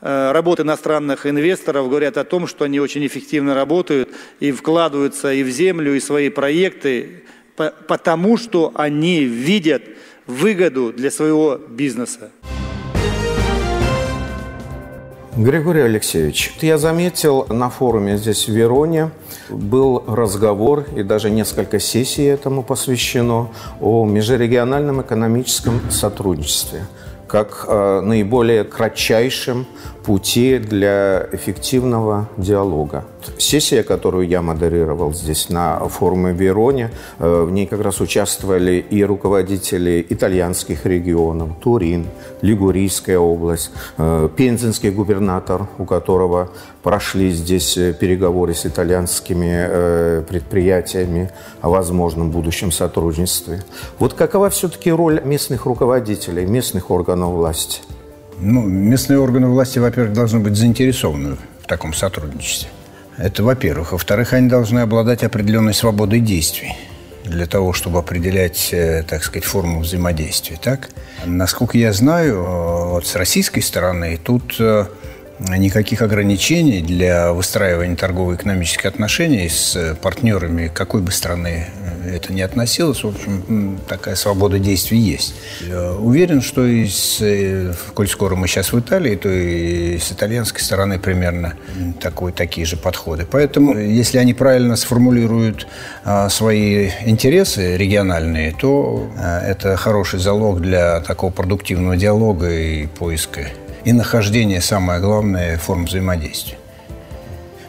э, 0.00 0.32
работы 0.32 0.62
иностранных 0.62 1.26
инвесторов 1.26 1.88
говорят 1.88 2.16
о 2.16 2.24
том, 2.24 2.46
что 2.46 2.64
они 2.64 2.80
очень 2.80 3.06
эффективно 3.06 3.54
работают 3.54 4.08
и 4.40 4.50
вкладываются 4.50 5.32
и 5.32 5.42
в 5.42 5.50
землю, 5.50 5.94
и 5.94 6.00
в 6.00 6.04
свои 6.04 6.30
проекты, 6.30 7.24
потому 7.56 8.38
что 8.38 8.72
они 8.74 9.24
видят 9.24 9.82
выгоду 10.26 10.92
для 10.92 11.10
своего 11.10 11.56
бизнеса. 11.56 12.32
Григорий 15.36 15.82
Алексеевич, 15.82 16.56
я 16.60 16.76
заметил 16.76 17.46
на 17.48 17.70
форуме 17.70 18.16
здесь 18.16 18.48
в 18.48 18.52
Вероне, 18.52 19.10
был 19.48 20.02
разговор 20.08 20.86
и 20.96 21.04
даже 21.04 21.30
несколько 21.30 21.78
сессий 21.78 22.24
этому 22.24 22.64
посвящено 22.64 23.48
о 23.80 24.04
межрегиональном 24.04 25.02
экономическом 25.02 25.80
сотрудничестве 25.88 26.82
как 27.28 27.64
э, 27.68 28.00
наиболее 28.00 28.64
кратчайшем 28.64 29.66
пути 30.04 30.58
для 30.58 31.28
эффективного 31.32 32.28
диалога. 32.36 33.04
Сессия, 33.38 33.82
которую 33.82 34.26
я 34.26 34.40
модерировал 34.40 35.12
здесь 35.12 35.50
на 35.50 35.78
форуме 35.88 36.32
в 36.32 36.40
Вероне, 36.40 36.90
э, 37.18 37.42
в 37.42 37.50
ней 37.50 37.66
как 37.66 37.82
раз 37.82 38.00
участвовали 38.00 38.84
и 38.90 39.04
руководители 39.04 40.04
итальянских 40.08 40.86
регионов, 40.86 41.50
Турин, 41.62 42.06
Лигурийская 42.40 43.18
область, 43.18 43.70
э, 43.98 44.28
пензенский 44.36 44.90
губернатор, 44.90 45.66
у 45.78 45.84
которого 45.84 46.48
прошли 46.82 47.30
здесь 47.30 47.74
переговоры 47.74 48.54
с 48.54 48.64
итальянскими 48.64 49.66
э, 49.68 50.22
предприятиями 50.26 51.30
о 51.60 51.68
возможном 51.68 52.30
будущем 52.30 52.72
сотрудничестве. 52.72 53.62
Вот 53.98 54.14
какова 54.14 54.48
все-таки 54.48 54.90
роль 54.90 55.20
местных 55.24 55.66
руководителей, 55.66 56.46
местных 56.46 56.90
органов 56.90 57.34
власти? 57.34 57.80
Ну, 58.42 58.62
местные 58.62 59.18
органы 59.18 59.48
власти, 59.48 59.78
во-первых, 59.78 60.14
должны 60.14 60.40
быть 60.40 60.56
заинтересованы 60.56 61.36
в 61.62 61.66
таком 61.66 61.92
сотрудничестве. 61.92 62.70
Это 63.18 63.42
во-первых. 63.42 63.92
Во-вторых, 63.92 64.32
они 64.32 64.48
должны 64.48 64.78
обладать 64.80 65.22
определенной 65.22 65.74
свободой 65.74 66.20
действий 66.20 66.74
для 67.24 67.46
того, 67.46 67.74
чтобы 67.74 67.98
определять, 67.98 68.70
э, 68.72 69.04
так 69.06 69.22
сказать, 69.22 69.44
форму 69.44 69.80
взаимодействия. 69.80 70.58
Так? 70.60 70.88
Насколько 71.26 71.76
я 71.76 71.92
знаю, 71.92 72.36
э, 72.36 72.88
вот 72.92 73.06
с 73.06 73.14
российской 73.14 73.60
стороны 73.60 74.18
тут 74.22 74.56
э, 74.58 74.86
никаких 75.48 76.02
ограничений 76.02 76.82
для 76.82 77.32
выстраивания 77.32 77.96
торгово-экономических 77.96 78.86
отношений 78.86 79.48
с 79.48 79.96
партнерами 80.02 80.70
какой 80.72 81.00
бы 81.00 81.12
страны 81.12 81.66
это 82.06 82.32
не 82.32 82.42
относилось. 82.42 83.02
В 83.02 83.08
общем, 83.08 83.78
такая 83.88 84.14
свобода 84.14 84.58
действий 84.58 84.98
есть. 84.98 85.34
Уверен, 85.98 86.40
что 86.42 86.66
и 86.66 86.86
с, 86.86 87.18
э, 87.20 87.74
коль 87.94 88.08
скоро 88.08 88.36
мы 88.36 88.48
сейчас 88.48 88.72
в 88.72 88.78
Италии, 88.78 89.16
то 89.16 89.28
и 89.28 89.98
с 89.98 90.12
итальянской 90.12 90.62
стороны 90.62 90.98
примерно 90.98 91.54
такой, 92.00 92.32
такие 92.32 92.66
же 92.66 92.76
подходы. 92.76 93.26
Поэтому, 93.30 93.78
если 93.78 94.18
они 94.18 94.34
правильно 94.34 94.76
сформулируют 94.76 95.66
а, 96.04 96.28
свои 96.28 96.90
интересы 97.04 97.76
региональные, 97.76 98.52
то 98.52 99.10
это 99.44 99.76
хороший 99.76 100.18
залог 100.18 100.60
для 100.60 101.00
такого 101.00 101.30
продуктивного 101.30 101.96
диалога 101.96 102.50
и 102.50 102.86
поиска 102.86 103.48
и 103.84 103.92
нахождения, 103.92 104.60
самое 104.60 105.00
главное, 105.00 105.29
форм 105.58 105.84
взаимодействия. 105.84 106.58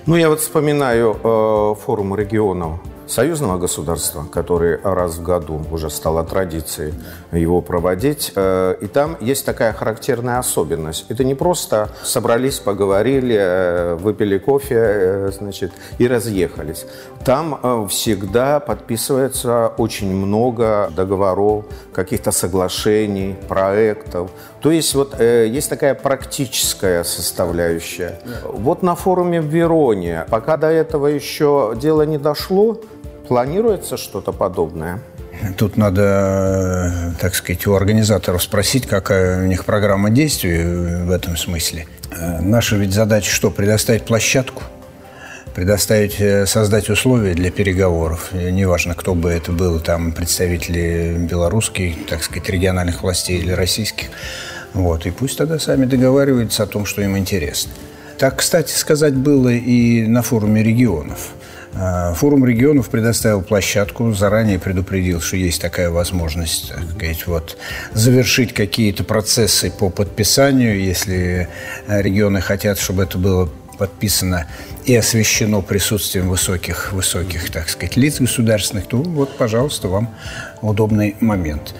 Ну, 0.05 0.15
я 0.15 0.29
вот 0.29 0.39
вспоминаю 0.39 1.17
э, 1.23 1.75
форум 1.85 2.15
регионов 2.15 2.79
союзного 3.11 3.57
государства, 3.57 4.23
который 4.31 4.79
раз 4.81 5.15
в 5.15 5.23
году 5.23 5.61
уже 5.71 5.89
стало 5.89 6.23
традицией 6.23 6.93
его 7.31 7.61
проводить. 7.61 8.31
Э, 8.35 8.75
и 8.79 8.87
там 8.87 9.17
есть 9.19 9.45
такая 9.45 9.73
характерная 9.73 10.39
особенность. 10.39 11.05
Это 11.09 11.25
не 11.25 11.35
просто 11.35 11.89
собрались, 12.03 12.59
поговорили, 12.59 13.37
э, 13.37 13.95
выпили 13.95 14.37
кофе, 14.37 14.75
э, 14.77 15.31
значит, 15.37 15.73
и 15.97 16.07
разъехались. 16.07 16.85
Там 17.25 17.87
всегда 17.89 18.59
подписывается 18.59 19.73
очень 19.77 20.11
много 20.15 20.89
договоров, 20.95 21.65
каких-то 21.93 22.31
соглашений, 22.31 23.35
проектов. 23.47 24.31
То 24.61 24.71
есть 24.71 24.95
вот 24.95 25.19
есть 25.19 25.69
такая 25.69 25.93
практическая 25.93 27.03
составляющая. 27.03 28.19
Вот 28.43 28.81
на 28.81 28.95
форуме 28.95 29.39
в 29.39 29.45
Вероне, 29.45 30.25
пока 30.29 30.57
до 30.57 30.67
этого 30.67 31.07
еще 31.07 31.75
дело 31.79 32.03
не 32.03 32.17
дошло, 32.17 32.79
Планируется 33.31 33.95
что-то 33.95 34.33
подобное? 34.33 34.99
Тут 35.57 35.77
надо, 35.77 37.15
так 37.17 37.33
сказать, 37.33 37.65
у 37.65 37.73
организаторов 37.75 38.43
спросить, 38.43 38.85
какая 38.85 39.41
у 39.41 39.45
них 39.45 39.63
программа 39.63 40.09
действий 40.09 40.61
в 41.05 41.09
этом 41.09 41.37
смысле. 41.37 41.87
Наша 42.41 42.75
ведь 42.75 42.91
задача 42.93 43.31
что? 43.31 43.49
Предоставить 43.49 44.03
площадку 44.03 44.63
предоставить, 45.55 46.19
э, 46.19 46.45
создать 46.45 46.89
условия 46.89 47.33
для 47.33 47.51
переговоров. 47.51 48.33
Неважно, 48.33 48.95
кто 48.95 49.15
бы 49.15 49.29
это 49.29 49.53
был, 49.53 49.79
там 49.79 50.11
представители 50.11 51.15
белорусских, 51.17 52.05
так 52.07 52.23
сказать, 52.23 52.49
региональных 52.49 53.01
властей 53.01 53.39
или 53.39 53.51
российских. 53.51 54.07
Вот. 54.73 55.05
И 55.05 55.11
пусть 55.11 55.37
тогда 55.37 55.57
сами 55.57 55.85
договариваются 55.85 56.63
о 56.63 56.67
том, 56.67 56.85
что 56.85 57.01
им 57.01 57.17
интересно. 57.17 57.71
Так, 58.21 58.35
кстати 58.35 58.71
сказать, 58.71 59.15
было 59.15 59.49
и 59.49 60.05
на 60.05 60.21
форуме 60.21 60.61
регионов. 60.61 61.29
А, 61.73 62.13
форум 62.13 62.45
регионов 62.45 62.89
предоставил 62.89 63.41
площадку, 63.41 64.13
заранее 64.13 64.59
предупредил, 64.59 65.21
что 65.21 65.37
есть 65.37 65.59
такая 65.59 65.89
возможность 65.89 66.69
так 66.69 66.83
сказать, 66.95 67.25
вот, 67.25 67.57
завершить 67.93 68.53
какие-то 68.53 69.03
процессы 69.03 69.71
по 69.71 69.89
подписанию, 69.89 70.79
если 70.79 71.47
регионы 71.87 72.41
хотят, 72.41 72.77
чтобы 72.77 73.01
это 73.01 73.17
было 73.17 73.49
подписано 73.79 74.45
и 74.85 74.95
освещено 74.95 75.63
присутствием 75.63 76.29
высоких, 76.29 76.93
высоких, 76.93 77.49
так 77.49 77.69
сказать, 77.69 77.97
лиц 77.97 78.19
государственных, 78.19 78.85
то 78.85 78.97
вот, 78.97 79.35
пожалуйста, 79.35 79.87
вам 79.87 80.13
удобный 80.61 81.15
момент. 81.21 81.73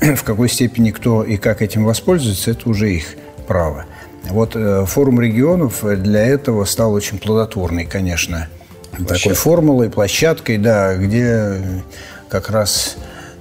В 0.00 0.22
какой 0.22 0.48
степени 0.48 0.92
кто 0.92 1.24
и 1.24 1.38
как 1.38 1.60
этим 1.60 1.84
воспользуется, 1.84 2.52
это 2.52 2.68
уже 2.68 2.94
их 2.94 3.16
право. 3.48 3.84
Вот 4.30 4.54
э, 4.54 4.84
форум 4.86 5.20
регионов 5.20 5.82
для 5.82 6.24
этого 6.24 6.64
стал 6.64 6.92
очень 6.92 7.18
плодотворный, 7.18 7.86
конечно, 7.86 8.48
Площадка. 8.90 9.14
такой 9.14 9.34
формулой, 9.34 9.90
площадкой, 9.90 10.58
да, 10.58 10.96
где 10.96 11.82
как 12.28 12.50
раз 12.50 12.96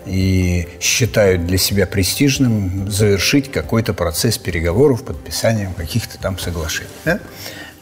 и 0.05 0.67
считают 0.79 1.45
для 1.45 1.57
себя 1.57 1.85
престижным 1.85 2.89
завершить 2.89 3.51
какой-то 3.51 3.93
процесс 3.93 4.37
переговоров, 4.37 5.03
подписанием 5.03 5.73
каких-то 5.73 6.17
там 6.17 6.39
соглашений. 6.39 6.89
Да? 7.03 7.19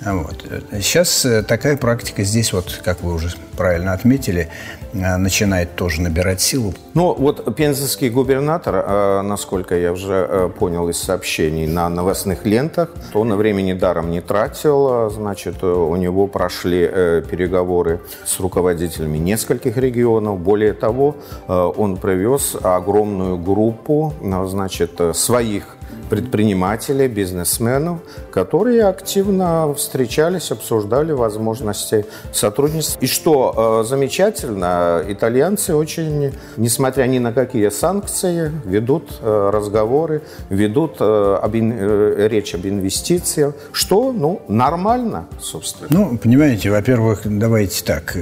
Вот. 0.01 0.43
Сейчас 0.73 1.23
э, 1.25 1.43
такая 1.43 1.77
практика 1.77 2.23
здесь, 2.23 2.51
вот, 2.51 2.81
как 2.83 3.01
вы 3.01 3.13
уже 3.13 3.33
правильно 3.55 3.93
отметили, 3.93 4.49
э, 4.81 4.84
начинает 4.95 5.75
тоже 5.75 6.01
набирать 6.01 6.41
силу. 6.41 6.73
Ну, 6.93 7.13
вот 7.13 7.55
пензенский 7.55 8.09
губернатор, 8.09 8.75
э, 8.75 9.21
насколько 9.21 9.75
я 9.77 9.91
уже 9.91 10.51
понял 10.57 10.89
из 10.89 10.97
сообщений 10.97 11.67
на 11.67 11.89
новостных 11.89 12.45
лентах, 12.45 12.89
то 13.11 13.23
на 13.23 13.35
времени 13.35 13.73
даром 13.73 14.09
не 14.09 14.21
тратил. 14.21 15.09
Значит, 15.09 15.63
у 15.63 15.95
него 15.95 16.27
прошли 16.27 16.87
переговоры 17.29 17.99
с 18.25 18.39
руководителями 18.39 19.17
нескольких 19.17 19.77
регионов. 19.77 20.39
Более 20.39 20.73
того, 20.73 21.15
он 21.47 21.97
привез 21.97 22.55
огромную 22.61 23.37
группу, 23.37 24.13
значит, 24.21 24.99
своих 25.13 25.75
предпринимателей, 26.15 27.07
бизнесменов, 27.09 27.99
которые 28.31 28.85
активно 28.85 29.73
встречались, 29.73 30.49
обсуждали 30.51 31.11
возможности 31.11 32.05
сотрудничества. 32.31 32.99
И 33.01 33.07
что 33.07 33.81
э, 33.81 33.87
замечательно, 33.87 35.03
итальянцы 35.05 35.75
очень, 35.75 36.31
несмотря 36.55 37.03
ни 37.07 37.19
на 37.19 37.33
какие 37.33 37.67
санкции, 37.67 38.49
ведут 38.63 39.09
э, 39.21 39.49
разговоры, 39.51 40.21
ведут 40.49 40.95
э, 41.01 41.39
об, 41.41 41.53
речь 41.53 42.55
об 42.55 42.65
инвестициях, 42.65 43.53
что 43.73 44.13
ну, 44.13 44.41
нормально, 44.47 45.27
собственно. 45.41 45.87
Ну, 45.89 46.17
понимаете, 46.17 46.71
во-первых, 46.71 47.21
давайте 47.25 47.83
так, 47.83 48.15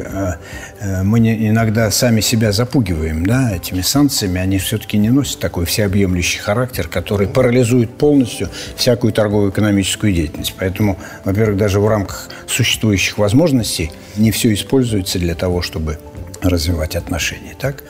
мы 1.03 1.19
иногда 1.19 1.91
сами 1.91 2.21
себя 2.21 2.51
запугиваем 2.51 3.23
да, 3.25 3.55
этими 3.55 3.81
санкциями, 3.81 4.39
они 4.39 4.57
все-таки 4.57 4.97
не 4.97 5.09
носят 5.09 5.39
такой 5.39 5.65
всеобъемлющий 5.65 6.39
характер, 6.39 6.87
который 6.87 7.27
парализует 7.27 7.82
парализует 7.83 7.97
полностью 7.97 8.49
всякую 8.75 9.13
торговую 9.13 9.51
экономическую 9.51 10.13
деятельность. 10.13 10.55
Поэтому, 10.57 10.97
во-первых, 11.25 11.57
даже 11.57 11.79
в 11.79 11.87
рамках 11.87 12.29
существующих 12.47 13.17
возможностей 13.17 13.91
не 14.15 14.31
все 14.31 14.53
используется 14.53 15.19
для 15.19 15.35
того, 15.35 15.61
чтобы 15.61 15.97
развивать 16.41 16.95
отношения. 16.95 17.55
Так? 17.59 17.83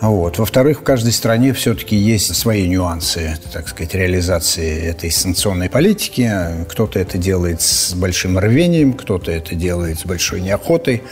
Вот. 0.00 0.38
Во-вторых, 0.38 0.80
в 0.80 0.82
каждой 0.82 1.12
стране 1.12 1.52
все-таки 1.52 1.96
есть 1.96 2.34
свои 2.34 2.68
нюансы, 2.68 3.38
так 3.52 3.68
сказать, 3.68 3.94
реализации 3.94 4.82
этой 4.82 5.10
санкционной 5.10 5.70
политики. 5.70 6.30
Кто-то 6.68 6.98
это 6.98 7.16
делает 7.16 7.62
с 7.62 7.94
большим 7.94 8.38
рвением, 8.38 8.92
кто-то 8.92 9.30
это 9.30 9.54
делает 9.54 10.00
с 10.00 10.04
большой 10.04 10.40
неохотой. 10.40 11.02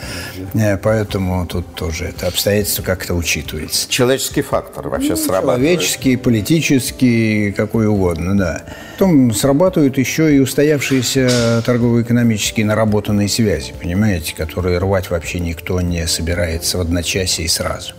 Э, 0.55 0.77
поэтому 0.77 1.47
тут 1.47 1.75
тоже 1.75 2.07
это 2.07 2.27
обстоятельство 2.27 2.83
как-то 2.83 3.15
учитывается. 3.15 3.89
Человеческий 3.89 4.43
фактор 4.43 4.89
вообще 4.89 5.11
ну, 5.11 5.17
срабатывает. 5.17 5.61
Человеческий, 5.61 6.17
политический, 6.17 7.53
какой 7.53 7.87
угодно, 7.87 8.37
да. 8.37 8.63
Потом 8.93 9.33
срабатывают 9.33 9.99
еще 9.99 10.37
и 10.37 10.39
устоявшиеся 10.39 11.63
торгово-экономические 11.65 12.67
наработанные 12.67 13.29
связи, 13.29 13.73
понимаете, 13.81 14.35
которые 14.35 14.79
рвать 14.79 15.11
вообще 15.11 15.41
никто 15.41 15.81
не 15.81 16.07
собирается 16.07 16.79
в 16.79 16.83
одночасье 16.83 17.45
и 17.45 17.49
сразу. 17.49 17.95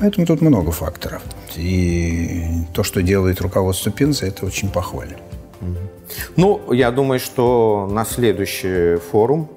Поэтому 0.00 0.26
тут 0.26 0.40
много 0.40 0.72
факторов. 0.72 1.22
И 1.56 2.64
то, 2.72 2.82
что 2.82 3.02
делает 3.02 3.40
руководство 3.40 3.92
Пензы, 3.92 4.26
это 4.26 4.46
очень 4.46 4.70
похвально. 4.70 5.16
Ну, 6.36 6.72
я 6.72 6.90
думаю, 6.90 7.20
что 7.20 7.88
на 7.90 8.04
следующий 8.04 8.96
форум, 8.96 9.48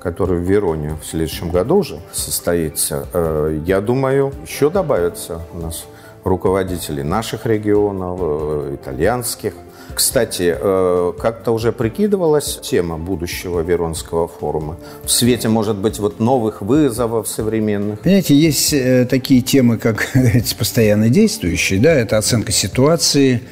который 0.00 0.38
в 0.38 0.42
Вероне 0.42 0.96
в 1.00 1.06
следующем 1.06 1.50
году 1.50 1.76
уже 1.76 2.00
состоится, 2.12 3.06
э, 3.12 3.60
я 3.64 3.80
думаю, 3.80 4.32
еще 4.46 4.68
добавятся 4.68 5.40
у 5.54 5.58
нас 5.58 5.84
руководители 6.24 7.02
наших 7.02 7.46
регионов, 7.46 8.18
э, 8.20 8.74
итальянских– 8.74 9.54
кстати, 9.94 10.56
э, 10.58 11.12
как-то 11.20 11.52
уже 11.52 11.72
прикидывалась 11.72 12.58
тема 12.62 12.98
будущего 12.98 13.60
Веронского 13.60 14.28
форума 14.28 14.78
в 15.04 15.10
свете, 15.10 15.48
может 15.48 15.76
быть, 15.76 15.98
вот 15.98 16.20
новых 16.20 16.62
вызовов 16.62 17.28
современных? 17.28 18.00
Понимаете, 18.00 18.34
есть 18.34 18.72
э, 18.72 19.06
такие 19.08 19.42
темы, 19.42 19.78
как 19.78 20.08
постоянно 20.58 21.08
действующие, 21.08 21.80
да, 21.80 21.92
это 21.92 22.18
оценка 22.18 22.52
ситуации, 22.52 23.42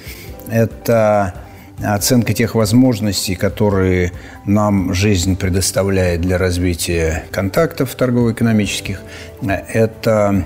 это 0.49 1.35
оценка 1.83 2.35
тех 2.35 2.55
возможностей, 2.55 3.35
которые 3.35 4.13
нам 4.45 4.93
жизнь 4.93 5.37
предоставляет 5.37 6.21
для 6.21 6.39
развития 6.39 7.25
контактов 7.31 7.95
торгово-экономических. 7.95 9.01
Это 9.43 10.45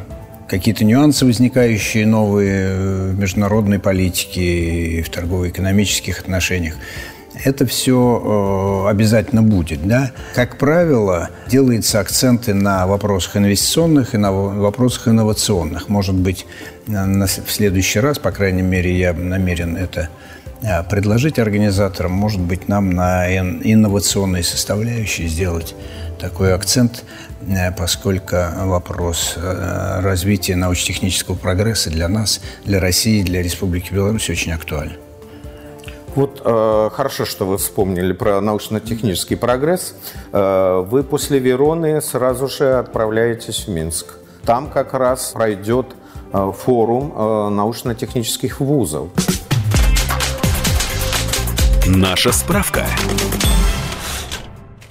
какие-то 0.58 0.84
нюансы, 0.84 1.24
возникающие 1.24 2.06
новые 2.06 3.10
в 3.10 3.18
международной 3.18 3.78
политике 3.78 5.02
в 5.02 5.10
торгово-экономических 5.10 6.20
отношениях. 6.20 6.74
Это 7.42 7.66
все 7.66 8.84
э, 8.86 8.90
обязательно 8.90 9.42
будет. 9.42 9.86
Да? 9.86 10.12
Как 10.34 10.56
правило, 10.56 11.30
делаются 11.48 11.98
акценты 11.98 12.54
на 12.54 12.86
вопросах 12.86 13.36
инвестиционных 13.36 14.14
и 14.14 14.18
на 14.18 14.30
вопросах 14.30 15.08
инновационных. 15.08 15.88
Может 15.88 16.14
быть, 16.14 16.46
в 16.86 17.48
следующий 17.48 17.98
раз, 17.98 18.20
по 18.20 18.30
крайней 18.30 18.62
мере, 18.62 18.96
я 18.96 19.12
намерен 19.12 19.76
это 19.76 20.10
э, 20.62 20.84
предложить 20.84 21.40
организаторам, 21.40 22.12
может 22.12 22.40
быть, 22.40 22.68
нам 22.68 22.90
на 22.90 23.26
инновационной 23.36 24.44
составляющей 24.44 25.26
сделать 25.26 25.74
такой 26.20 26.54
акцент– 26.54 27.02
Э, 27.33 27.33
поскольку 27.76 28.36
вопрос 28.64 29.34
э, 29.36 30.00
развития 30.00 30.56
научно-технического 30.56 31.34
прогресса 31.34 31.90
для 31.90 32.08
нас, 32.08 32.40
для 32.64 32.80
России, 32.80 33.22
для 33.22 33.42
Республики 33.42 33.92
Беларусь 33.92 34.28
очень 34.30 34.52
актуален. 34.52 34.96
Вот 36.14 36.42
э, 36.44 36.90
хорошо, 36.92 37.24
что 37.24 37.44
вы 37.44 37.58
вспомнили 37.58 38.12
про 38.12 38.40
научно-технический 38.40 39.34
прогресс. 39.34 39.94
Э, 40.32 40.84
вы 40.88 41.02
после 41.02 41.40
Вероны 41.40 42.00
сразу 42.00 42.46
же 42.48 42.78
отправляетесь 42.78 43.66
в 43.66 43.68
Минск. 43.68 44.06
Там 44.44 44.70
как 44.70 44.94
раз 44.94 45.32
пройдет 45.32 45.86
э, 46.32 46.52
форум 46.56 47.12
э, 47.16 47.48
научно-технических 47.50 48.60
вузов. 48.60 49.08
Наша 51.86 52.32
справка. 52.32 52.86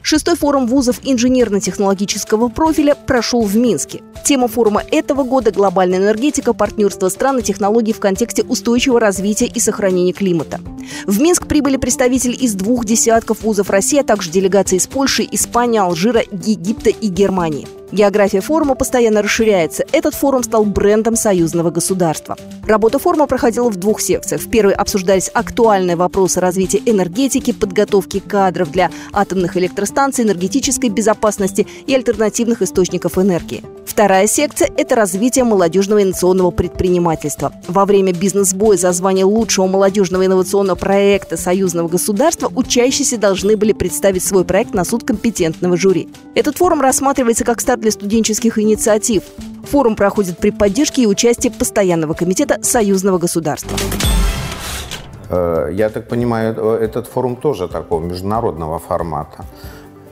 Шестой 0.04 0.36
форум 0.36 0.68
вузов 0.68 1.00
инженерно-технологического 1.02 2.50
профиля 2.50 2.94
прошел 2.94 3.42
в 3.44 3.56
Минске. 3.56 4.02
Тема 4.26 4.50
форума 4.50 4.84
этого 4.92 5.24
года– 5.24 5.52
глобальная 5.54 6.00
энергетика, 6.00 6.54
партнерство 6.54 7.08
стран 7.08 7.39
и 7.39 7.42
технологий 7.42 7.94
в 7.94 8.02
контексте 8.02 8.44
устойчивого 8.44 9.00
развития 9.00 9.46
и 9.46 9.60
сохранения 9.62 10.12
климата. 10.12 10.60
В 11.08 11.22
Минск 11.22 11.48
прибыли 11.48 11.78
представители 11.78 12.34
из 12.34 12.54
двух 12.54 12.84
десятков 12.84 13.44
вузов 13.44 13.70
России, 13.70 14.00
а 14.00 14.04
также 14.04 14.30
делегации 14.30 14.76
из 14.76 14.88
Польши, 14.88 15.26
Испании, 15.32 15.80
Алжира, 15.80 16.22
Египта 16.32 16.89
и 16.89 17.08
Германии. 17.08 17.68
География 17.93 18.41
форума 18.41 18.73
постоянно 18.73 19.21
расширяется. 19.21 19.86
Этот 19.91 20.15
форум 20.15 20.41
стал 20.41 20.65
брендом 20.65 21.15
союзного 21.15 21.69
государства. 21.69 22.36
Работа 22.65 22.97
форума 22.97 23.27
проходила 23.27 23.69
в 23.69 23.75
двух 23.75 24.01
секциях. 24.01 24.41
В 24.41 24.49
первой 24.49 24.73
обсуждались 24.73 25.29
актуальные 25.32 25.95
вопросы 25.95 26.39
развития 26.39 26.82
энергетики, 26.88 27.53
подготовки 27.53 28.19
кадров 28.19 28.71
для 28.71 28.89
атомных 29.12 29.58
электростанций, 29.58 30.23
энергетической 30.23 30.89
безопасности 30.89 31.67
и 31.86 31.93
альтернативных 31.93 32.63
источников 32.63 33.19
энергии. 33.19 33.63
Вторая 33.86 34.25
секция– 34.25 34.71
это 34.77 34.95
развитие 34.95 35.43
молодежного 35.43 36.01
инновационного 36.01 36.49
предпринимательства. 36.49 37.53
Во 37.67 37.86
время 37.86 38.12
бизнес-боя 38.12 38.75
за 38.75 38.91
звание 38.91 39.25
лучшего 39.25 39.67
молодежного 39.67 40.25
инновационного 40.25 40.75
проекта 40.75 41.38
союзного 41.38 41.89
государства 41.89 42.51
учащиеся 42.56 43.19
должны 43.19 43.56
были 43.56 43.71
представить 43.71 44.23
свой 44.23 44.45
проект 44.45 44.73
на 44.73 44.84
суд 44.84 45.03
компетентного 45.03 45.77
жюри. 45.77 46.10
Этот 46.34 46.58
форум 46.58 46.82
рассматривается 46.82 47.43
как 47.43 47.62
старт 47.62 47.83
для 47.84 47.91
студенческих 47.91 48.58
инициатив. 48.58 49.24
Форум 49.69 49.96
проходит 49.96 50.38
при 50.39 50.50
поддержке 50.50 51.04
и 51.04 51.06
участии 51.06 51.50
Постоянного 51.50 52.13
комитета 52.13 52.58
союзного 52.62 53.19
государства. 53.19 53.78
Э, 55.30 55.69
я 55.72 55.89
так 55.89 56.08
понимаю, 56.08 56.56
э, 56.58 56.86
этот 56.86 57.08
форум 57.08 57.36
тоже 57.36 57.67
такого 57.67 58.02
международного 58.02 58.80
формата. 58.80 59.46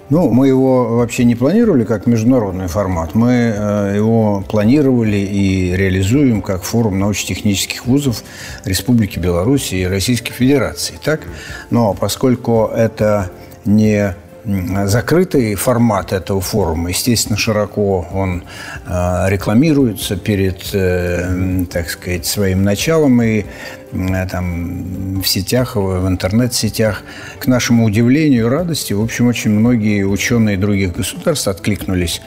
Ну, 0.09 0.29
мы 0.29 0.49
его 0.49 0.97
вообще 0.97 1.23
не 1.23 1.35
планировали 1.35 1.85
как 1.85 2.05
международный 2.05 2.67
формат. 2.67 3.15
Мы 3.15 3.31
э, 3.31 3.93
его 3.95 4.43
планировали 4.49 5.15
и 5.15 5.73
реализуем 5.73 6.41
как 6.41 6.63
форум 6.63 6.99
научно-технических 6.99 7.85
вузов 7.85 8.23
Республики 8.65 9.19
Беларусь 9.19 9.71
и 9.71 9.87
Российской 9.87 10.33
Федерации. 10.33 10.95
Так? 11.01 11.21
Но 11.69 11.93
поскольку 11.93 12.69
это 12.75 13.31
не 13.63 14.15
закрытый 14.43 15.55
формат 15.55 16.13
этого 16.13 16.41
форума. 16.41 16.89
Естественно, 16.89 17.37
широко 17.37 18.07
он 18.11 18.43
э, 18.85 19.25
рекламируется 19.29 20.15
перед, 20.15 20.69
э, 20.73 21.65
так 21.71 21.89
сказать, 21.89 22.25
своим 22.25 22.63
началом 22.63 23.21
и 23.21 23.45
э, 23.91 24.27
там 24.29 25.21
в 25.21 25.27
сетях, 25.27 25.75
в 25.75 26.07
интернет-сетях. 26.07 27.03
К 27.39 27.47
нашему 27.47 27.85
удивлению 27.85 28.47
и 28.47 28.49
радости, 28.49 28.93
в 28.93 29.01
общем, 29.01 29.27
очень 29.27 29.51
многие 29.51 30.03
ученые 30.03 30.57
других 30.57 30.93
государств 30.93 31.47
откликнулись 31.47 32.21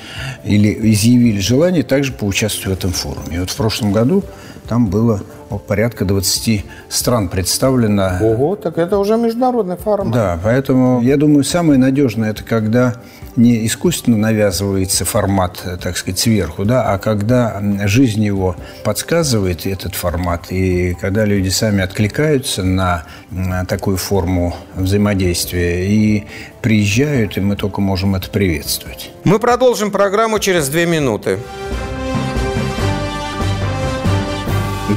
или 0.44 0.92
изъявили 0.92 1.40
желание 1.40 1.82
также 1.82 2.12
поучаствовать 2.12 2.68
в 2.68 2.84
этом 2.84 2.92
форуме. 2.92 3.36
И 3.36 3.38
вот 3.40 3.50
в 3.50 3.56
прошлом 3.56 3.92
году 3.92 4.24
там 4.68 4.86
было 4.86 5.22
порядка 5.68 6.04
20 6.04 6.64
стран 6.88 7.28
представлено. 7.28 8.18
Ого, 8.20 8.56
так 8.56 8.78
это 8.78 8.98
уже 8.98 9.16
международный 9.16 9.76
формат. 9.76 10.12
Да, 10.12 10.38
поэтому 10.42 11.00
я 11.00 11.16
думаю, 11.16 11.44
самое 11.44 11.78
надежное 11.78 12.30
это 12.30 12.42
когда 12.42 12.94
не 13.36 13.66
искусственно 13.66 14.16
навязывается 14.16 15.04
формат, 15.04 15.62
так 15.82 15.96
сказать, 15.96 16.18
сверху, 16.18 16.64
да, 16.64 16.92
а 16.92 16.98
когда 16.98 17.60
жизнь 17.84 18.24
его 18.24 18.56
подсказывает 18.84 19.66
этот 19.66 19.94
формат, 19.94 20.50
и 20.50 20.94
когда 21.00 21.24
люди 21.24 21.48
сами 21.48 21.82
откликаются 21.82 22.62
на 22.62 23.04
такую 23.68 23.96
форму 23.96 24.56
взаимодействия 24.74 25.86
и 25.86 26.26
приезжают, 26.62 27.36
и 27.36 27.40
мы 27.40 27.56
только 27.56 27.80
можем 27.80 28.14
это 28.14 28.30
приветствовать. 28.30 29.10
Мы 29.24 29.38
продолжим 29.38 29.90
программу 29.90 30.38
через 30.38 30.68
две 30.68 30.86
минуты. 30.86 31.38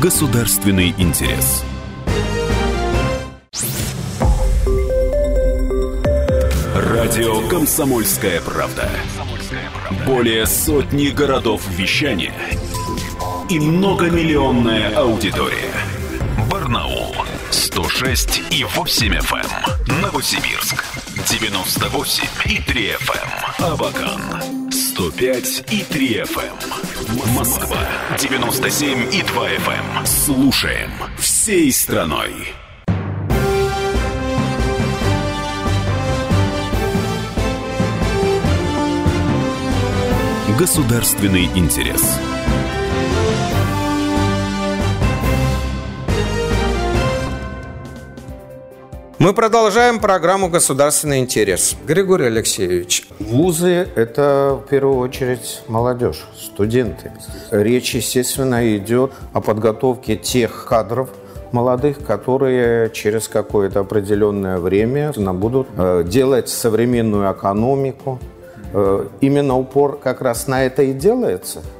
Государственный 0.01 0.93
интерес. 0.99 1.63
Радио 6.75 7.47
«Комсомольская 7.47 8.39
правда». 8.41 8.87
Более 10.05 10.45
сотни 10.45 11.07
городов 11.07 11.67
вещания 11.69 12.33
и 13.49 13.59
многомиллионная 13.59 14.95
аудитория. 14.95 15.73
Барнаул 16.51 17.15
106 17.49 18.43
и 18.51 18.65
8 18.65 19.15
FM. 19.15 19.47
Эм. 19.89 20.01
Новосибирск 20.01 20.85
98 21.27 22.23
и 22.45 22.61
3 22.61 22.87
FM. 22.91 23.65
Эм. 23.65 23.73
Абакан 23.73 24.56
105 24.97 25.63
и 25.69 25.83
3 25.83 26.23
FM. 26.23 26.53
Эм. 27.19 27.35
Москва 27.35 27.87
97 28.17 29.13
и 29.13 29.21
2 29.21 29.49
FM. 29.49 29.99
Эм. 29.99 30.05
Слушаем 30.07 30.89
всей 31.19 31.71
страной. 31.71 32.31
Государственный 40.57 41.45
интерес. 41.45 42.19
Мы 49.27 49.33
продолжаем 49.33 49.99
программу 49.99 50.47
«Государственный 50.47 51.19
интерес». 51.19 51.75
Григорий 51.85 52.27
Алексеевич, 52.27 53.09
вузы– 53.19 53.85
это 53.97 54.57
в 54.63 54.69
первую 54.69 54.99
очередь 54.99 55.63
молодежь, 55.67 56.25
студенты. 56.33 57.11
Речь, 57.51 57.93
естественно, 57.93 58.77
идет 58.77 59.11
о 59.33 59.41
подготовке 59.41 60.15
тех 60.15 60.63
кадров, 60.63 61.09
молодых, 61.51 62.05
которые 62.05 62.89
через 62.91 63.27
какое-то 63.27 63.81
определенное 63.81 64.59
время 64.59 65.11
будут 65.11 65.67
э, 65.75 66.05
делать 66.07 66.47
современную 66.47 67.29
экономику. 67.33 68.19
Э, 68.71 69.07
именно 69.19 69.57
упор 69.57 69.99
как 69.99 70.21
раз 70.21 70.47
на 70.47 70.63
это 70.63 70.83
и 70.83 70.93
делается– 70.93 71.63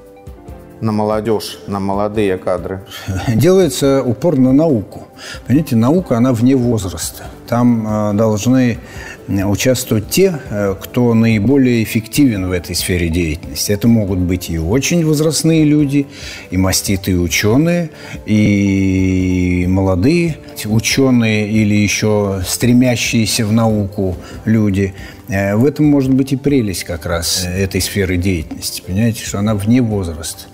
на 0.81 0.91
молодежь, 0.91 1.59
на 1.67 1.79
молодые 1.79 2.37
кадры? 2.37 2.83
Делается 3.27 4.03
упор 4.03 4.37
на 4.37 4.53
науку. 4.53 5.07
Понимаете, 5.45 5.75
наука, 5.75 6.17
она 6.17 6.33
вне 6.33 6.55
возраста. 6.55 7.25
Там 7.47 7.87
э, 7.87 8.13
должны 8.13 8.79
участвовать 9.27 10.09
те, 10.09 10.39
э, 10.49 10.75
кто 10.79 11.13
наиболее 11.13 11.83
эффективен 11.83 12.47
в 12.47 12.51
этой 12.51 12.75
сфере 12.75 13.09
деятельности. 13.09 13.71
Это 13.71 13.87
могут 13.87 14.19
быть 14.19 14.49
и 14.49 14.57
очень 14.57 15.05
возрастные 15.05 15.63
люди, 15.63 16.07
и 16.49 16.57
маститые 16.57 17.19
ученые, 17.19 17.89
и 18.25 19.65
молодые 19.67 20.37
ученые 20.65 21.49
или 21.49 21.75
еще 21.75 22.41
стремящиеся 22.47 23.45
в 23.45 23.51
науку 23.51 24.15
люди. 24.45 24.93
Э, 25.27 25.55
в 25.55 25.65
этом 25.65 25.85
может 25.85 26.13
быть 26.13 26.31
и 26.31 26.37
прелесть 26.37 26.85
как 26.85 27.05
раз 27.05 27.45
этой 27.45 27.81
сферы 27.81 28.17
деятельности. 28.17 28.81
Понимаете, 28.85 29.25
что 29.25 29.39
она 29.39 29.55
вне 29.55 29.81
возраста. 29.81 30.45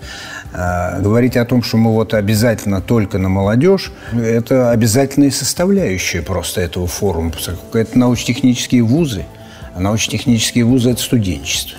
А, 0.56 1.00
говорить 1.00 1.36
о 1.36 1.44
том, 1.44 1.64
что 1.64 1.76
мы 1.78 1.90
вот 1.92 2.14
обязательно 2.14 2.80
только 2.80 3.18
на 3.18 3.28
молодежь, 3.28 3.90
это 4.12 4.70
обязательная 4.70 5.32
составляющая 5.32 6.22
просто 6.22 6.60
этого 6.60 6.86
форума. 6.86 7.32
Это 7.72 7.98
научно-технические 7.98 8.82
вузы, 8.82 9.26
а 9.74 9.80
научно-технические 9.80 10.64
вузы– 10.64 10.90
это 10.92 11.02
студенчество. 11.02 11.78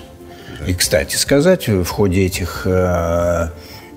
И, 0.66 0.74
кстати 0.74 1.16
сказать, 1.16 1.68
в 1.68 1.86
ходе 1.86 2.26
этих 2.26 2.66
э, 2.66 3.48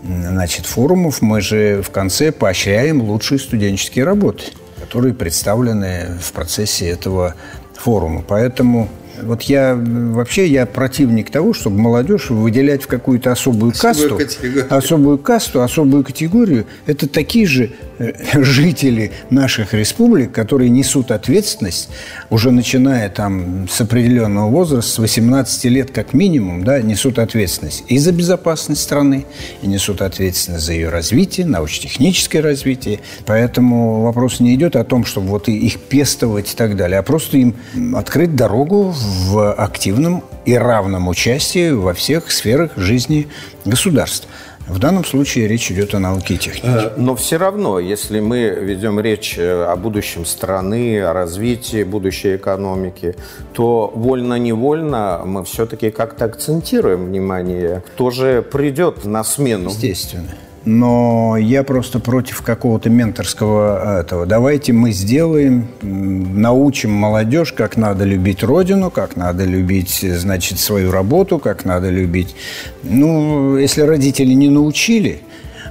значит, 0.01 0.65
форумов 0.65 1.21
мы 1.21 1.41
же 1.41 1.81
в 1.81 1.89
конце 1.89 2.31
поощряем 2.31 3.01
лучшие 3.01 3.39
студенческие 3.39 4.05
работы, 4.05 4.45
которые 4.79 5.13
представлены 5.13 6.17
в 6.21 6.31
процессе 6.31 6.87
этого 6.87 7.35
форума. 7.73 8.23
Поэтому 8.25 8.87
вот 9.23 9.43
я 9.43 9.75
вообще 9.75 10.47
я 10.47 10.65
противник 10.65 11.29
того, 11.29 11.53
чтобы 11.53 11.79
молодежь 11.79 12.29
выделять 12.29 12.83
в 12.83 12.87
какую-то 12.87 13.31
особую, 13.31 13.71
особую 13.71 14.17
касту, 14.17 14.17
категорию. 14.17 14.65
особую 14.69 15.17
касту, 15.17 15.61
особую 15.61 16.03
категорию. 16.03 16.65
Это 16.85 17.07
такие 17.07 17.45
же 17.45 17.71
э, 17.97 18.13
жители 18.41 19.11
наших 19.29 19.73
республик, 19.73 20.31
которые 20.31 20.69
несут 20.69 21.11
ответственность, 21.11 21.89
уже 22.29 22.51
начиная 22.51 23.09
там 23.09 23.67
с 23.69 23.81
определенного 23.81 24.49
возраста, 24.49 24.91
с 24.91 24.99
18 24.99 25.65
лет 25.65 25.91
как 25.91 26.13
минимум, 26.13 26.63
да, 26.63 26.81
несут 26.81 27.19
ответственность 27.19 27.83
и 27.87 27.97
за 27.97 28.11
безопасность 28.11 28.81
страны, 28.81 29.25
и 29.61 29.67
несут 29.67 30.01
ответственность 30.01 30.65
за 30.65 30.73
ее 30.73 30.89
развитие, 30.89 31.45
научно-техническое 31.45 32.41
развитие. 32.41 32.99
Поэтому 33.25 34.01
вопрос 34.01 34.39
не 34.39 34.55
идет 34.55 34.75
о 34.75 34.83
том, 34.83 35.05
чтобы 35.05 35.27
вот 35.27 35.47
их 35.47 35.79
пестовать 35.79 36.53
и 36.53 36.55
так 36.55 36.75
далее, 36.75 36.99
а 36.99 37.03
просто 37.03 37.37
им 37.37 37.55
открыть 37.95 38.35
дорогу 38.35 38.89
в 38.89 39.08
активном 39.57 40.23
и 40.45 40.55
равном 40.55 41.07
участии 41.07 41.71
во 41.71 41.93
всех 41.93 42.31
сферах 42.31 42.71
жизни 42.77 43.27
государств. 43.65 44.27
В 44.69 44.77
данном 44.77 45.03
случае 45.03 45.47
речь 45.47 45.71
идет 45.71 45.95
о 45.95 45.99
науке 45.99 46.35
и 46.35 46.37
технике. 46.37 46.67
Э, 46.67 46.91
но 46.95 47.15
все 47.15 47.37
равно, 47.37 47.79
если 47.79 48.19
мы 48.19 48.49
ведем 48.49 48.99
речь 48.99 49.35
э, 49.37 49.63
о 49.63 49.75
будущем 49.75 50.25
страны, 50.25 51.01
о 51.01 51.11
развитии 51.11 51.83
будущей 51.83 52.35
экономики, 52.35 53.15
то 53.53 53.91
вольно-невольно 53.95 55.23
мы 55.25 55.43
все-таки 55.43 55.89
как-то 55.89 56.25
акцентируем 56.25 57.05
внимание, 57.05 57.83
кто 57.93 58.11
же 58.11 58.43
придет 58.43 59.05
на 59.05 59.23
смену. 59.23 59.69
Естественно 59.69 60.29
но 60.65 61.37
я 61.37 61.63
просто 61.63 61.99
против 61.99 62.41
какого-то 62.41 62.89
менторского 62.89 63.99
этого. 64.01 64.25
Давайте 64.25 64.73
мы 64.73 64.91
сделаем, 64.91 65.67
научим 65.81 66.91
молодежь, 66.91 67.53
как 67.53 67.77
надо 67.77 68.03
любить 68.03 68.43
родину, 68.43 68.91
как 68.91 69.15
надо 69.15 69.45
любить, 69.45 69.99
значит, 70.01 70.59
свою 70.59 70.91
работу, 70.91 71.39
как 71.39 71.65
надо 71.65 71.89
любить. 71.89 72.35
Ну, 72.83 73.57
если 73.57 73.81
родители 73.81 74.33
не 74.33 74.49
научили, 74.49 75.21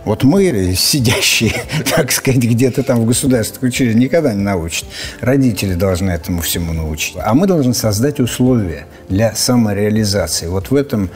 Вот 0.04 0.24
мы, 0.24 0.74
сидящие, 0.74 1.52
так 1.96 2.12
сказать, 2.12 2.42
где-то 2.42 2.82
там 2.82 3.00
в 3.00 3.06
государственных 3.06 3.64
учреждениях, 3.64 4.10
никогда 4.10 4.32
не 4.32 4.42
научат. 4.42 4.86
Родители 5.20 5.74
должны 5.74 6.10
этому 6.10 6.40
всему 6.40 6.72
научить. 6.72 7.16
А 7.22 7.34
мы 7.34 7.46
должны 7.46 7.74
создать 7.74 8.18
условия 8.18 8.86
для 9.10 9.34
самореализации. 9.34 10.46
Вот 10.46 10.70
в 10.70 10.74
этом 10.74 11.10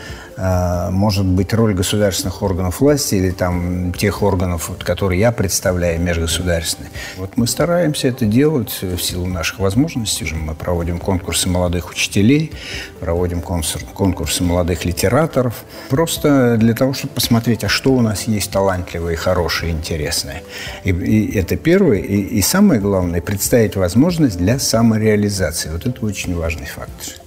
может 0.90 1.24
быть 1.24 1.54
роль 1.54 1.72
государственных 1.74 2.42
органов 2.42 2.80
власти 2.80 3.14
или 3.14 3.30
там 3.30 3.92
тех 3.92 4.22
органов, 4.22 4.70
которые 4.80 5.20
я 5.20 5.30
представляю, 5.30 6.00
межгосударственные. 6.00 6.90
Вот 7.16 7.36
мы 7.36 7.46
стараемся 7.46 8.08
это 8.08 8.26
делать 8.26 8.82
в 8.82 8.98
силу 8.98 9.26
наших 9.26 9.60
возможностей. 9.60 10.26
Мы 10.34 10.54
проводим 10.54 10.98
конкурсы 10.98 11.48
молодых 11.48 11.90
учителей, 11.90 12.52
проводим 13.00 13.40
конкурсы 13.40 14.42
молодых 14.42 14.84
литераторов. 14.84 15.64
Просто 15.88 16.56
для 16.56 16.74
того, 16.74 16.92
чтобы 16.92 17.14
посмотреть, 17.14 17.64
а 17.64 17.68
что 17.68 17.92
у 17.92 18.00
нас 18.00 18.24
есть 18.24 18.50
талантливое, 18.50 19.16
хорошее, 19.16 19.72
интересное. 19.72 20.42
И, 20.82 20.90
и 20.90 21.38
это 21.38 21.56
первое. 21.56 21.98
И, 21.98 22.16
и 22.16 22.42
самое 22.42 22.80
главное, 22.80 23.20
представить 23.20 23.76
возможность 23.76 24.38
для 24.38 24.58
самореализации. 24.58 25.70
Вот 25.70 25.86
это 25.86 26.04
очень 26.04 26.34
важный 26.34 26.66
фактор. 26.66 27.21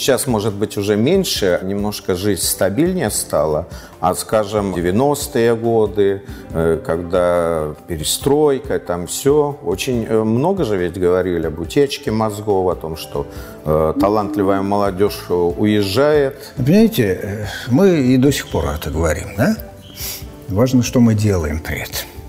Сейчас, 0.00 0.26
может 0.26 0.54
быть, 0.54 0.78
уже 0.78 0.96
меньше, 0.96 1.60
немножко 1.62 2.14
жизнь 2.14 2.40
стабильнее 2.40 3.10
стала, 3.10 3.68
а, 4.00 4.14
скажем, 4.14 4.72
90-е 4.72 5.54
годы, 5.54 6.22
э, 6.54 6.80
когда 6.82 7.74
перестройка, 7.86 8.78
там 8.78 9.06
все, 9.06 9.58
очень 9.62 10.06
э, 10.08 10.24
много 10.24 10.64
же 10.64 10.78
ведь 10.78 10.98
говорили 10.98 11.48
об 11.48 11.60
утечке 11.60 12.10
мозгов, 12.10 12.72
о 12.72 12.76
том, 12.76 12.96
что 12.96 13.26
э, 13.66 13.92
талантливая 14.00 14.62
молодежь 14.62 15.28
уезжает. 15.28 16.54
Понимаете, 16.56 17.46
мы 17.68 18.00
и 18.00 18.16
до 18.16 18.32
сих 18.32 18.48
пор 18.48 18.70
это 18.74 18.88
говорим, 18.88 19.36
да? 19.36 19.54
Важно, 20.48 20.82
что 20.82 21.00
мы 21.00 21.14
делаем 21.14 21.58
при 21.58 21.82
этом. 21.82 22.19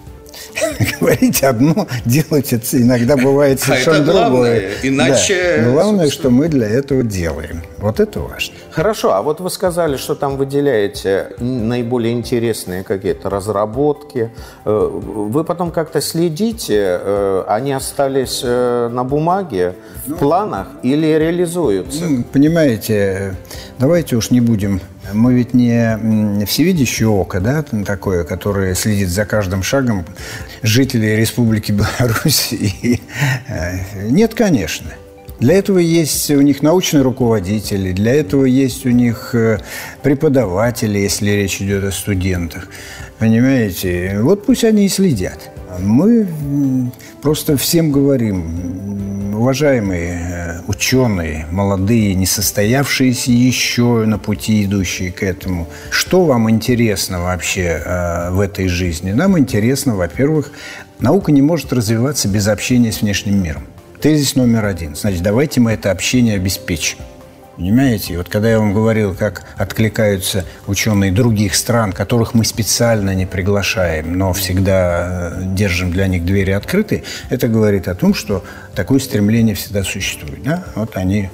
говорить 1.00 1.44
одно, 1.44 1.88
делать 2.06 2.54
это 2.54 2.82
иногда 2.82 3.18
бывает 3.18 3.60
а 3.62 3.66
совершенно 3.66 3.98
а 3.98 4.00
другое. 4.00 4.30
Главное, 4.32 4.72
иначе... 4.84 5.58
Да. 5.58 5.72
Главное, 5.72 6.10
что 6.10 6.30
мы 6.30 6.48
для 6.48 6.68
этого 6.68 7.04
делаем. 7.04 7.62
Вот 7.78 8.00
это 8.00 8.20
важно. 8.20 8.56
Хорошо, 8.72 9.14
а 9.14 9.22
вот 9.22 9.40
вы 9.40 9.50
сказали, 9.50 9.98
что 9.98 10.16
там 10.16 10.38
выделяете 10.38 11.32
наиболее 11.40 12.14
интересные 12.14 12.84
какие-то 12.84 13.30
разработки. 13.30 14.32
Э, 14.66 14.90
вы 14.92 15.44
потом 15.44 15.72
как-то 15.72 16.02
следите, 16.02 17.00
э, 17.02 17.44
они 17.48 17.74
остались 17.74 18.42
э, 18.44 18.90
на 18.92 19.04
бумаге, 19.04 19.76
в 20.06 20.10
ну, 20.10 20.18
планах 20.18 20.68
или 20.84 21.08
реализуются? 21.08 22.06
Ну, 22.06 22.24
понимаете, 22.24 23.36
давайте 23.80 24.16
уж 24.16 24.32
не 24.32 24.42
будем 24.42 24.82
мы 25.14 25.34
ведь 25.34 25.54
не 25.54 26.46
всевидящее 26.46 27.10
око, 27.10 27.40
да, 27.40 27.64
такое, 27.64 28.24
которое 28.24 28.76
следит 28.76 29.10
за 29.10 29.26
каждым 29.26 29.64
шагом 29.64 30.06
жителей 30.62 31.16
Республики 31.16 31.72
Беларусь. 31.72 32.54
Э, 33.48 34.10
нет, 34.10 34.34
конечно. 34.34 34.92
Для 35.40 35.56
этого 35.56 35.80
есть 35.80 36.30
у 36.30 36.42
них 36.42 36.62
научные 36.62 37.02
руководители, 37.02 37.92
для 37.92 38.14
этого 38.14 38.46
есть 38.46 38.86
у 38.86 38.90
них 38.90 39.34
э, 39.34 39.60
преподаватели, 40.04 41.00
если 41.00 41.32
речь 41.32 41.62
идет 41.62 41.84
о 41.84 41.92
студентах. 41.92 42.68
Понимаете? 43.18 44.20
Вот 44.22 44.46
пусть 44.46 44.64
они 44.64 44.86
и 44.86 44.90
следят. 44.90 45.50
Мы 45.80 46.28
просто 47.22 47.58
всем 47.58 47.92
говорим, 47.92 49.21
уважаемые 49.42 50.12
э, 50.12 50.62
ученые, 50.68 51.48
молодые, 51.50 52.14
не 52.14 52.28
состоявшиеся 52.28 53.32
еще 53.32 54.06
на 54.06 54.20
пути, 54.20 54.64
идущие 54.66 55.12
к 55.12 55.24
этому, 55.24 55.68
что 55.90 56.26
вам 56.26 56.48
интересно 56.52 57.22
вообще 57.22 57.82
э, 57.84 58.30
в 58.30 58.40
этой 58.40 58.68
жизни? 58.68 59.14
Нам 59.14 59.40
интересно, 59.40 59.96
во-первых, 59.96 60.52
наука 61.00 61.32
не 61.32 61.42
может 61.42 61.74
развиваться 61.74 62.28
без 62.28 62.48
общения 62.48 62.92
с 62.92 63.02
внешним 63.02 63.42
миром. 63.42 63.66
Тезис 64.00 64.36
номер 64.36 64.66
один. 64.66 64.96
Значит, 64.96 65.24
давайте 65.24 65.60
мы 65.60 65.72
это 65.72 65.90
общение 65.90 66.36
обеспечим. 66.36 67.00
Понимаете? 67.58 68.18
Вот 68.18 68.30
когда 68.30 68.50
я 68.50 68.60
вам 68.60 68.74
говорил, 68.74 69.14
как 69.14 69.44
откликаются 69.58 70.46
ученые 70.68 71.12
других 71.12 71.56
стран, 71.56 71.92
которых 71.92 72.34
мы 72.34 72.46
специально 72.46 73.14
не 73.14 73.26
приглашаем, 73.26 74.18
но 74.18 74.32
всегда 74.34 75.34
э, 75.34 75.42
держим 75.54 75.92
для 75.92 76.08
них 76.08 76.26
двери 76.26 76.52
открыты, 76.52 77.04
это 77.30 77.48
говорит 77.50 77.88
о 77.88 77.96
том, 77.96 78.14
что 78.14 78.44
такое 78.74 79.00
стремление 79.00 79.56
всегда 79.56 79.84
существует. 79.84 80.42
Да? 80.44 80.64
Вот 80.76 80.96
они 80.96 81.30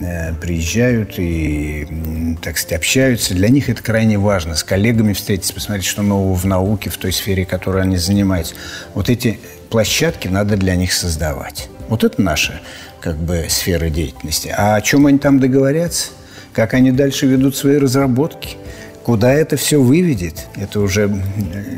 э, 0.00 0.32
приезжают 0.34 1.18
и, 1.18 2.36
так 2.42 2.56
сказать, 2.56 2.78
общаются. 2.78 3.34
Для 3.34 3.50
них 3.50 3.68
это 3.68 3.82
крайне 3.82 4.18
важно. 4.18 4.56
С 4.56 4.64
коллегами 4.64 5.12
встретиться, 5.12 5.52
посмотреть, 5.52 5.86
что 5.86 6.00
нового 6.02 6.34
в 6.34 6.46
науке, 6.46 6.88
в 6.88 6.96
той 6.96 7.12
сфере, 7.12 7.44
которой 7.44 7.82
они 7.82 7.98
занимаются. 7.98 8.54
Вот 8.94 9.10
эти 9.10 9.38
площадки 9.68 10.26
надо 10.26 10.56
для 10.56 10.74
них 10.74 10.94
создавать. 10.94 11.68
Вот 11.90 12.04
это 12.04 12.22
наша 12.22 12.60
как 13.00 13.16
бы 13.16 13.46
сферы 13.48 13.90
деятельности. 13.90 14.54
А 14.56 14.76
о 14.76 14.80
чем 14.80 15.06
они 15.06 15.18
там 15.18 15.40
договорятся? 15.40 16.10
Как 16.52 16.72
они 16.72 16.92
дальше 16.92 17.26
ведут 17.26 17.56
свои 17.56 17.78
разработки? 17.78 18.56
Куда 19.02 19.32
это 19.32 19.56
все 19.56 19.82
выведет, 19.82 20.46
это 20.54 20.78
уже 20.78 21.10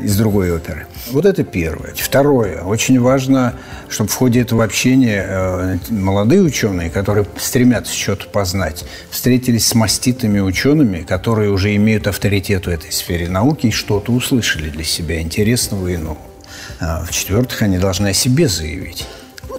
из 0.03 0.15
другой 0.17 0.51
оперы. 0.51 0.85
Вот 1.11 1.25
это 1.25 1.43
первое. 1.43 1.93
Второе. 1.95 2.61
Очень 2.61 2.99
важно, 2.99 3.55
чтобы 3.89 4.09
в 4.09 4.13
ходе 4.13 4.41
этого 4.41 4.63
общения 4.63 5.25
э, 5.27 5.77
молодые 5.89 6.41
ученые, 6.41 6.91
которые 6.91 7.25
стремятся 7.37 7.95
что-то 7.95 8.27
познать, 8.27 8.83
встретились 9.09 9.65
с 9.65 9.73
маститыми 9.73 10.41
учеными, 10.41 10.99
которые 11.01 11.49
уже 11.49 11.75
имеют 11.75 12.07
авторитет 12.07 12.67
в 12.67 12.69
этой 12.69 12.91
сфере 12.91 13.29
науки 13.29 13.67
и 13.67 13.71
что-то 13.71 14.11
услышали 14.11 14.69
для 14.69 14.83
себя 14.83 15.19
интересного 15.19 15.87
и 15.87 15.97
нового. 15.97 16.17
А 16.79 17.03
в-четвертых, 17.05 17.61
они 17.63 17.79
должны 17.79 18.09
о 18.09 18.13
себе 18.13 18.47
заявить 18.47 19.07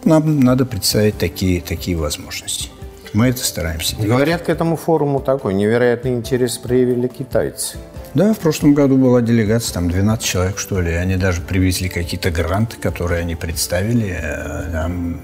нам 0.07 0.41
надо 0.41 0.65
представить 0.65 1.19
такие, 1.19 1.61
такие 1.61 1.97
возможности. 1.97 2.71
Мы 3.13 3.29
это 3.29 3.45
стараемся 3.45 3.95
делать. 3.95 4.11
Говорят, 4.11 4.43
к 4.43 4.49
этому 4.49 4.77
форуму 4.77 5.21
такой 5.21 5.55
невероятный 5.55 6.15
интерес 6.15 6.59
проявили 6.59 7.07
китайцы. 7.07 7.79
Да, 8.15 8.33
в 8.33 8.39
прошлом 8.39 8.75
году 8.75 8.97
была 8.97 9.23
делегация, 9.23 9.75
там 9.75 9.89
12 9.89 10.25
человек, 10.25 10.59
что 10.59 10.81
ли. 10.81 10.93
Они 10.93 11.17
даже 11.17 11.41
привезли 11.41 11.89
какие-то 11.89 12.31
гранты, 12.31 12.77
которые 12.77 13.21
они 13.21 13.35
представили. 13.35 14.17
Э, 14.21 14.71
там, 14.71 15.21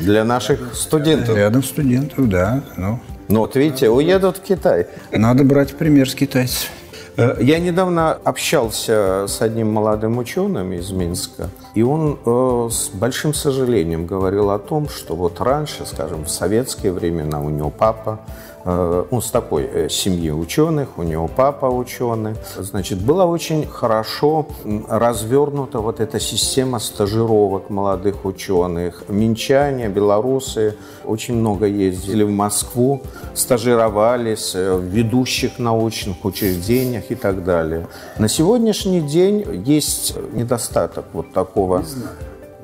Для 0.00 0.24
наших 0.24 0.74
студентов? 0.74 1.36
Рядом 1.36 1.62
студентов, 1.62 2.28
да. 2.28 2.62
Ну, 2.76 3.00
ну 3.28 3.40
вот 3.40 3.54
видите, 3.54 3.88
уедут 3.88 4.38
в 4.38 4.42
Китай. 4.42 4.86
Надо 5.12 5.44
брать 5.44 5.74
пример 5.76 6.10
с 6.10 6.14
китайцев. 6.14 6.70
Э, 7.16 7.36
я 7.40 7.58
недавно 7.60 8.12
общался 8.12 9.26
с 9.28 9.40
одним 9.40 9.72
молодым 9.72 10.18
ученым 10.18 10.72
из 10.72 10.90
Минска, 10.90 11.48
и 11.74 11.82
он 11.82 12.18
э, 12.24 12.68
с 12.70 12.88
большим 12.88 13.34
сожалением 13.34 14.06
говорил 14.06 14.50
о 14.50 14.58
том, 14.58 14.88
что 14.88 15.14
вот 15.14 15.40
раньше, 15.40 15.86
скажем, 15.86 16.24
в 16.24 16.30
советские 16.30 16.92
времена 16.92 17.40
у 17.40 17.50
него 17.50 17.70
папа 17.70 18.20
он 18.64 19.20
с 19.20 19.30
такой 19.30 19.64
э, 19.64 19.88
семьи 19.90 20.30
ученых, 20.30 20.98
у 20.98 21.02
него 21.02 21.28
папа 21.28 21.66
ученый. 21.66 22.34
Значит, 22.58 22.98
была 22.98 23.26
очень 23.26 23.66
хорошо 23.66 24.46
развернута 24.88 25.80
вот 25.80 26.00
эта 26.00 26.18
система 26.18 26.78
стажировок 26.78 27.68
молодых 27.68 28.24
ученых. 28.24 29.04
Минчане, 29.08 29.88
белорусы 29.88 30.76
очень 31.04 31.34
много 31.34 31.66
ездили 31.66 32.22
в 32.22 32.30
Москву, 32.30 33.02
стажировались 33.34 34.54
э, 34.54 34.74
в 34.74 34.84
ведущих 34.84 35.58
научных 35.58 36.24
учреждениях 36.24 37.10
и 37.10 37.14
так 37.14 37.44
далее. 37.44 37.86
На 38.18 38.28
сегодняшний 38.28 39.02
день 39.02 39.64
есть 39.66 40.14
недостаток 40.32 41.04
вот 41.12 41.32
такого... 41.32 41.84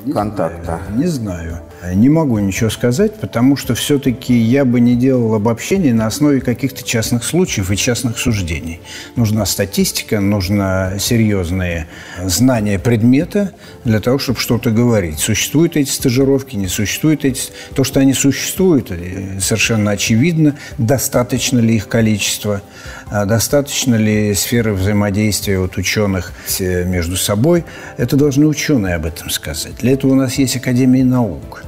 Не 0.05 0.13
контакта? 0.13 0.81
Знаю, 0.89 0.99
не 0.99 1.07
знаю. 1.07 1.61
Не 1.95 2.11
могу 2.11 2.39
ничего 2.39 2.69
сказать, 2.69 3.15
потому 3.15 3.57
что 3.57 3.75
все-таки 3.75 4.35
я 4.35 4.67
бы 4.67 4.81
не 4.81 4.97
делал 4.97 5.35
обобщение 5.35 5.95
на 5.95 6.07
основе 6.07 6.43
каких-то 6.43 6.83
частных 6.83 7.25
случаев 7.25 7.71
и 7.71 7.77
частных 7.77 8.19
суждений. 8.19 8.81
Нужна 9.17 9.47
статистика, 9.47 10.21
нужно 10.21 10.97
серьезные 10.99 11.87
знания 12.23 12.79
предмета 12.79 13.53
для 13.85 14.01
того, 14.01 14.19
чтобы 14.19 14.39
что-то 14.39 14.71
говорить. 14.71 15.21
Существуют 15.21 15.77
эти 15.77 15.91
стажировки, 15.91 16.55
не 16.55 16.69
существуют 16.69 17.25
эти... 17.25 17.51
То, 17.75 17.83
что 17.83 18.01
они 18.01 18.13
существуют, 18.13 18.91
э, 18.91 19.41
совершенно 19.41 19.93
очевидно. 19.93 20.57
Достаточно 20.77 21.61
ли 21.61 21.77
их 21.77 21.89
количество? 21.89 22.61
А 23.07 23.25
достаточно 23.25 23.95
ли 23.95 24.35
сферы 24.35 24.75
взаимодействия 24.75 25.59
вот 25.59 25.79
ученых 25.79 26.35
между 26.61 27.17
собой? 27.17 27.65
Это 27.97 28.17
должны 28.17 28.47
ученые 28.47 28.97
об 28.97 29.07
этом 29.07 29.31
сказать. 29.31 29.77
Для 29.81 29.93
этого 29.93 30.13
у 30.13 30.15
нас 30.15 30.35
есть 30.35 30.57
Академия 30.57 31.05
наук. 31.05 31.65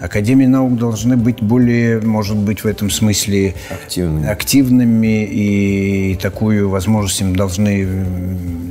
Академии 0.00 0.46
наук 0.46 0.76
должны 0.76 1.16
быть 1.16 1.42
более, 1.42 2.00
может 2.00 2.36
быть, 2.36 2.64
в 2.64 2.66
этом 2.66 2.90
смысле 2.90 3.54
активными, 3.70 4.28
активными 4.28 5.24
и 5.24 6.14
такую 6.16 6.68
возможность 6.68 7.20
им 7.20 7.36
должны, 7.36 7.86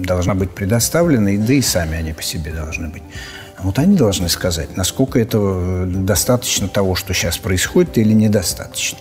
должна 0.03 0.35
быть 0.35 0.51
предоставлена, 0.51 1.31
и 1.31 1.37
да 1.37 1.53
и 1.53 1.61
сами 1.61 1.97
они 1.97 2.13
по 2.13 2.21
себе 2.21 2.51
должны 2.51 2.89
быть. 2.89 3.03
Вот 3.63 3.79
они 3.79 3.95
должны 3.95 4.27
сказать, 4.29 4.75
насколько 4.75 5.19
этого 5.19 5.85
достаточно 5.85 6.67
того, 6.67 6.95
что 6.95 7.13
сейчас 7.13 7.37
происходит, 7.37 7.97
или 7.97 8.13
недостаточно. 8.13 8.99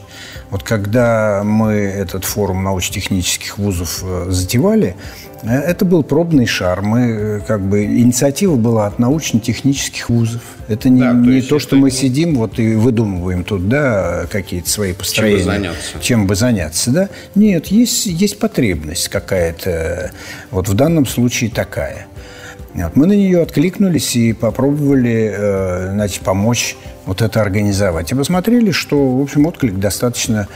Вот 0.50 0.62
когда 0.62 1.42
мы 1.44 1.72
этот 1.72 2.24
форум 2.24 2.62
научно-технических 2.62 3.56
вузов 3.56 4.02
э, 4.04 4.26
затевали, 4.28 4.94
э, 5.42 5.48
это 5.48 5.86
был 5.86 6.02
пробный 6.02 6.44
шар. 6.44 6.82
Мы, 6.82 7.00
э, 7.00 7.40
как 7.40 7.62
бы, 7.62 7.84
инициатива 7.86 8.54
была 8.56 8.86
от 8.86 8.98
научно-технических 8.98 10.10
вузов. 10.10 10.42
Это 10.68 10.90
не, 10.90 11.00
да, 11.00 11.10
то, 11.10 11.16
не 11.16 11.40
то 11.40 11.58
что 11.58 11.76
мы 11.76 11.90
сидим 11.90 12.36
вот 12.36 12.58
и 12.58 12.74
выдумываем 12.74 13.44
тут, 13.44 13.68
да, 13.68 14.26
какие-то 14.30 14.68
свои 14.68 14.92
построения. 14.92 15.38
Чем 15.38 15.46
бы 15.46 15.52
заняться. 15.52 16.00
Чем 16.02 16.26
бы 16.26 16.34
заняться, 16.34 16.90
да. 16.90 17.08
Нет, 17.34 17.68
есть, 17.68 18.04
есть 18.04 18.38
потребность 18.38 19.08
какая-то. 19.08 20.12
Вот 20.50 20.68
в 20.68 20.74
данном 20.74 21.06
случае 21.06 21.48
такая. 21.48 22.06
Вот. 22.74 22.96
Мы 22.96 23.06
на 23.06 23.12
нее 23.12 23.42
откликнулись 23.42 24.16
и 24.16 24.32
попробовали 24.32 25.32
э, 25.34 25.90
значит, 25.92 26.22
помочь 26.22 26.76
вот 27.04 27.20
это 27.20 27.40
организовать. 27.40 28.12
И 28.12 28.14
посмотрели, 28.14 28.70
что, 28.70 29.18
в 29.18 29.20
общем, 29.20 29.46
отклик 29.46 29.78
достаточно 29.78 30.48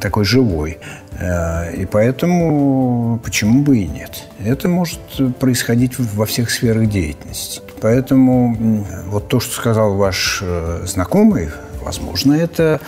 такой 0.00 0.24
живой. 0.24 0.78
Э, 1.18 1.74
и 1.74 1.86
поэтому 1.86 3.20
почему 3.22 3.62
бы 3.62 3.78
и 3.78 3.86
нет? 3.86 4.28
Это 4.44 4.68
может 4.68 5.00
происходить 5.38 5.98
во 5.98 6.26
всех 6.26 6.50
сферах 6.50 6.88
деятельности. 6.88 7.60
Поэтому 7.80 8.84
вот 9.06 9.28
то, 9.28 9.40
что 9.40 9.52
сказал 9.52 9.94
ваш 9.94 10.40
э, 10.42 10.82
знакомый, 10.86 11.50
возможно, 11.82 12.32
это 12.32 12.80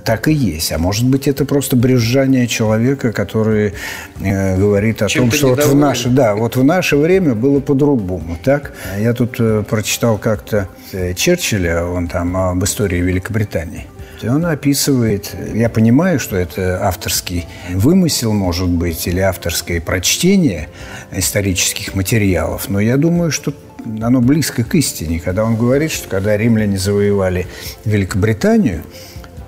так 0.00 0.28
и 0.28 0.32
есть. 0.32 0.72
А 0.72 0.78
может 0.78 1.06
быть, 1.06 1.28
это 1.28 1.44
просто 1.44 1.76
брюзжание 1.76 2.46
человека, 2.46 3.12
который 3.12 3.74
э, 4.20 4.56
говорит 4.56 5.02
о 5.02 5.08
Чем 5.08 5.24
том, 5.24 5.32
что 5.32 5.48
вот 5.48 5.64
в, 5.64 5.74
наше, 5.74 6.08
да, 6.08 6.34
вот 6.34 6.56
в 6.56 6.64
наше 6.64 6.96
время 6.96 7.34
было 7.34 7.60
по-другому. 7.60 8.36
Так? 8.42 8.72
Я 8.98 9.12
тут 9.12 9.36
э, 9.38 9.64
прочитал 9.68 10.18
как-то 10.18 10.68
э, 10.92 11.14
Черчилля, 11.14 11.84
он 11.84 12.08
там 12.08 12.36
об 12.36 12.62
истории 12.64 13.00
Великобритании. 13.00 13.86
И 14.22 14.28
он 14.28 14.46
описывает, 14.46 15.34
я 15.52 15.68
понимаю, 15.68 16.20
что 16.20 16.36
это 16.36 16.86
авторский 16.86 17.46
вымысел, 17.70 18.32
может 18.32 18.68
быть, 18.68 19.08
или 19.08 19.18
авторское 19.18 19.80
прочтение 19.80 20.68
исторических 21.10 21.96
материалов, 21.96 22.68
но 22.68 22.78
я 22.78 22.96
думаю, 22.96 23.32
что 23.32 23.52
оно 24.00 24.20
близко 24.20 24.62
к 24.62 24.76
истине, 24.76 25.18
когда 25.18 25.44
он 25.44 25.56
говорит, 25.56 25.90
что 25.90 26.08
когда 26.08 26.36
римляне 26.36 26.78
завоевали 26.78 27.48
Великобританию, 27.84 28.84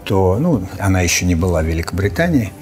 то, 0.05 0.38
ну, 0.38 0.62
она 0.79 1.01
еще 1.01 1.25
не 1.25 1.35
была 1.35 1.62
Великобритании, 1.62 2.53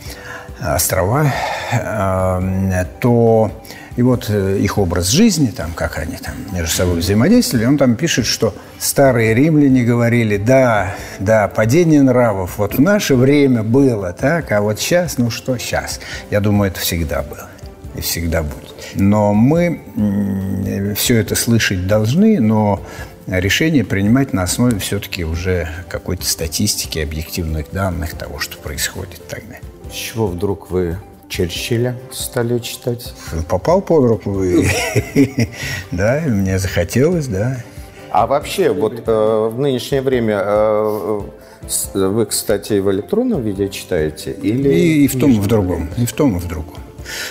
острова, 0.60 1.32
э, 1.72 2.84
то 3.00 3.50
и 3.96 4.02
вот 4.02 4.26
э, 4.28 4.58
их 4.58 4.78
образ 4.78 5.08
жизни, 5.08 5.48
там, 5.48 5.72
как 5.74 5.98
они 5.98 6.16
там 6.16 6.34
между 6.52 6.74
собой 6.74 6.98
взаимодействовали, 7.00 7.66
он 7.66 7.76
там 7.76 7.96
пишет, 7.96 8.26
что 8.26 8.54
старые 8.78 9.34
римляне 9.34 9.82
говорили, 9.82 10.38
да, 10.38 10.94
да, 11.18 11.48
падение 11.48 12.02
нравов 12.02 12.54
вот 12.56 12.76
в 12.76 12.80
наше 12.80 13.16
время 13.16 13.62
было, 13.62 14.12
так, 14.12 14.50
а 14.52 14.60
вот 14.60 14.80
сейчас, 14.80 15.18
ну 15.18 15.30
что 15.30 15.58
сейчас? 15.58 16.00
Я 16.30 16.40
думаю, 16.40 16.70
это 16.70 16.80
всегда 16.80 17.22
было 17.22 17.48
и 17.94 18.00
всегда 18.00 18.42
будет. 18.42 18.72
Но 18.94 19.34
мы 19.34 19.82
все 20.96 21.18
это 21.18 21.34
слышать 21.34 21.86
должны, 21.86 22.40
но 22.40 22.80
решение 23.26 23.84
принимать 23.84 24.32
на 24.32 24.42
основе 24.42 24.78
все-таки 24.78 25.24
уже 25.24 25.68
какой-то 25.88 26.24
статистики, 26.24 26.98
объективных 26.98 27.70
данных 27.70 28.14
того, 28.14 28.38
что 28.38 28.58
происходит 28.58 29.26
тогда. 29.28 29.56
С 29.90 29.94
чего 29.94 30.26
вдруг 30.26 30.70
вы 30.70 30.98
Черчилля 31.28 31.96
стали 32.12 32.58
читать? 32.58 33.14
Попал 33.48 33.80
под 33.80 34.04
руку, 34.04 34.42
да, 35.90 36.22
мне 36.26 36.58
захотелось, 36.58 37.26
да. 37.26 37.58
А 38.10 38.26
вообще, 38.26 38.72
вот 38.72 39.02
э, 39.06 39.50
в 39.50 39.58
нынешнее 39.58 40.02
время 40.02 40.42
э, 40.44 41.20
вы, 41.94 42.26
кстати, 42.26 42.74
в 42.74 42.90
электронном 42.90 43.42
виде 43.42 43.70
читаете? 43.70 44.32
Или 44.32 44.68
и, 44.68 45.04
и 45.04 45.08
в 45.08 45.18
том, 45.18 45.30
и 45.30 45.40
в 45.40 45.46
другом. 45.46 45.88
И 45.96 46.04
в 46.04 46.12
том, 46.12 46.36
и 46.36 46.40
в 46.40 46.46
другом. 46.46 46.81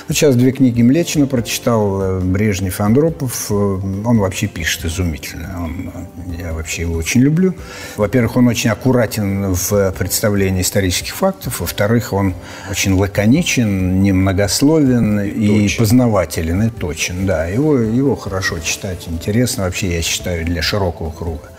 Вот 0.08 0.18
сейчас 0.18 0.36
две 0.36 0.52
книги 0.52 0.82
Млечина 0.82 1.28
прочитал, 1.28 2.02
э, 2.02 2.20
Брежнев, 2.20 2.80
Андропов. 2.82 3.48
Э, 3.50 3.54
он 3.54 4.20
вообще 4.20 4.48
пишет 4.48 4.86
изумительно. 4.86 5.64
Он, 5.64 5.92
я 6.38 6.54
вообще 6.54 6.84
его 6.84 6.96
очень 6.96 7.22
люблю. 7.22 7.54
Во-первых, 7.98 8.38
он 8.38 8.48
очень 8.48 8.70
аккуратен 8.70 9.54
в 9.54 9.92
представлении 9.98 10.62
исторических 10.62 11.16
фактов. 11.16 11.60
Во-вторых, 11.60 12.14
он 12.14 12.34
очень 12.70 12.94
лаконичен, 12.94 14.02
немногословен 14.02 15.20
и 15.20 15.64
точен. 15.64 15.78
познавателен, 15.78 16.64
и 16.64 16.70
точен. 16.70 17.26
Да, 17.26 17.46
его, 17.46 17.78
его 17.78 18.16
хорошо 18.16 18.60
читать, 18.60 19.08
интересно. 19.08 19.64
Вообще, 19.64 19.94
я 19.96 20.02
считаю, 20.02 20.46
для 20.46 20.62
широкого 20.62 21.12
круга. 21.12 21.50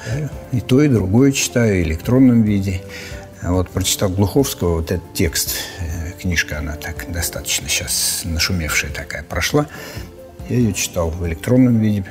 И 0.53 0.61
то, 0.61 0.83
и 0.83 0.89
другое 0.89 1.33
читаю 1.33 1.83
в 1.83 1.87
электронном 1.87 2.43
виде. 2.43 2.83
Вот 3.43 3.71
прочитал 3.71 4.09
Глуховского 4.09 4.77
вот 4.77 4.93
этот 4.93 5.15
текст 5.15 5.57
книжка, 6.23 6.59
она 6.59 6.77
так 6.77 7.11
достаточно 7.11 7.69
сейчас 7.69 8.23
нашумевшая 8.25 8.93
такая, 8.93 9.25
прошла. 9.25 9.67
Я 10.49 10.57
ее 10.57 10.73
читал 10.73 11.11
в 11.11 11.27
электронном 11.27 11.81
виде, 11.81 12.05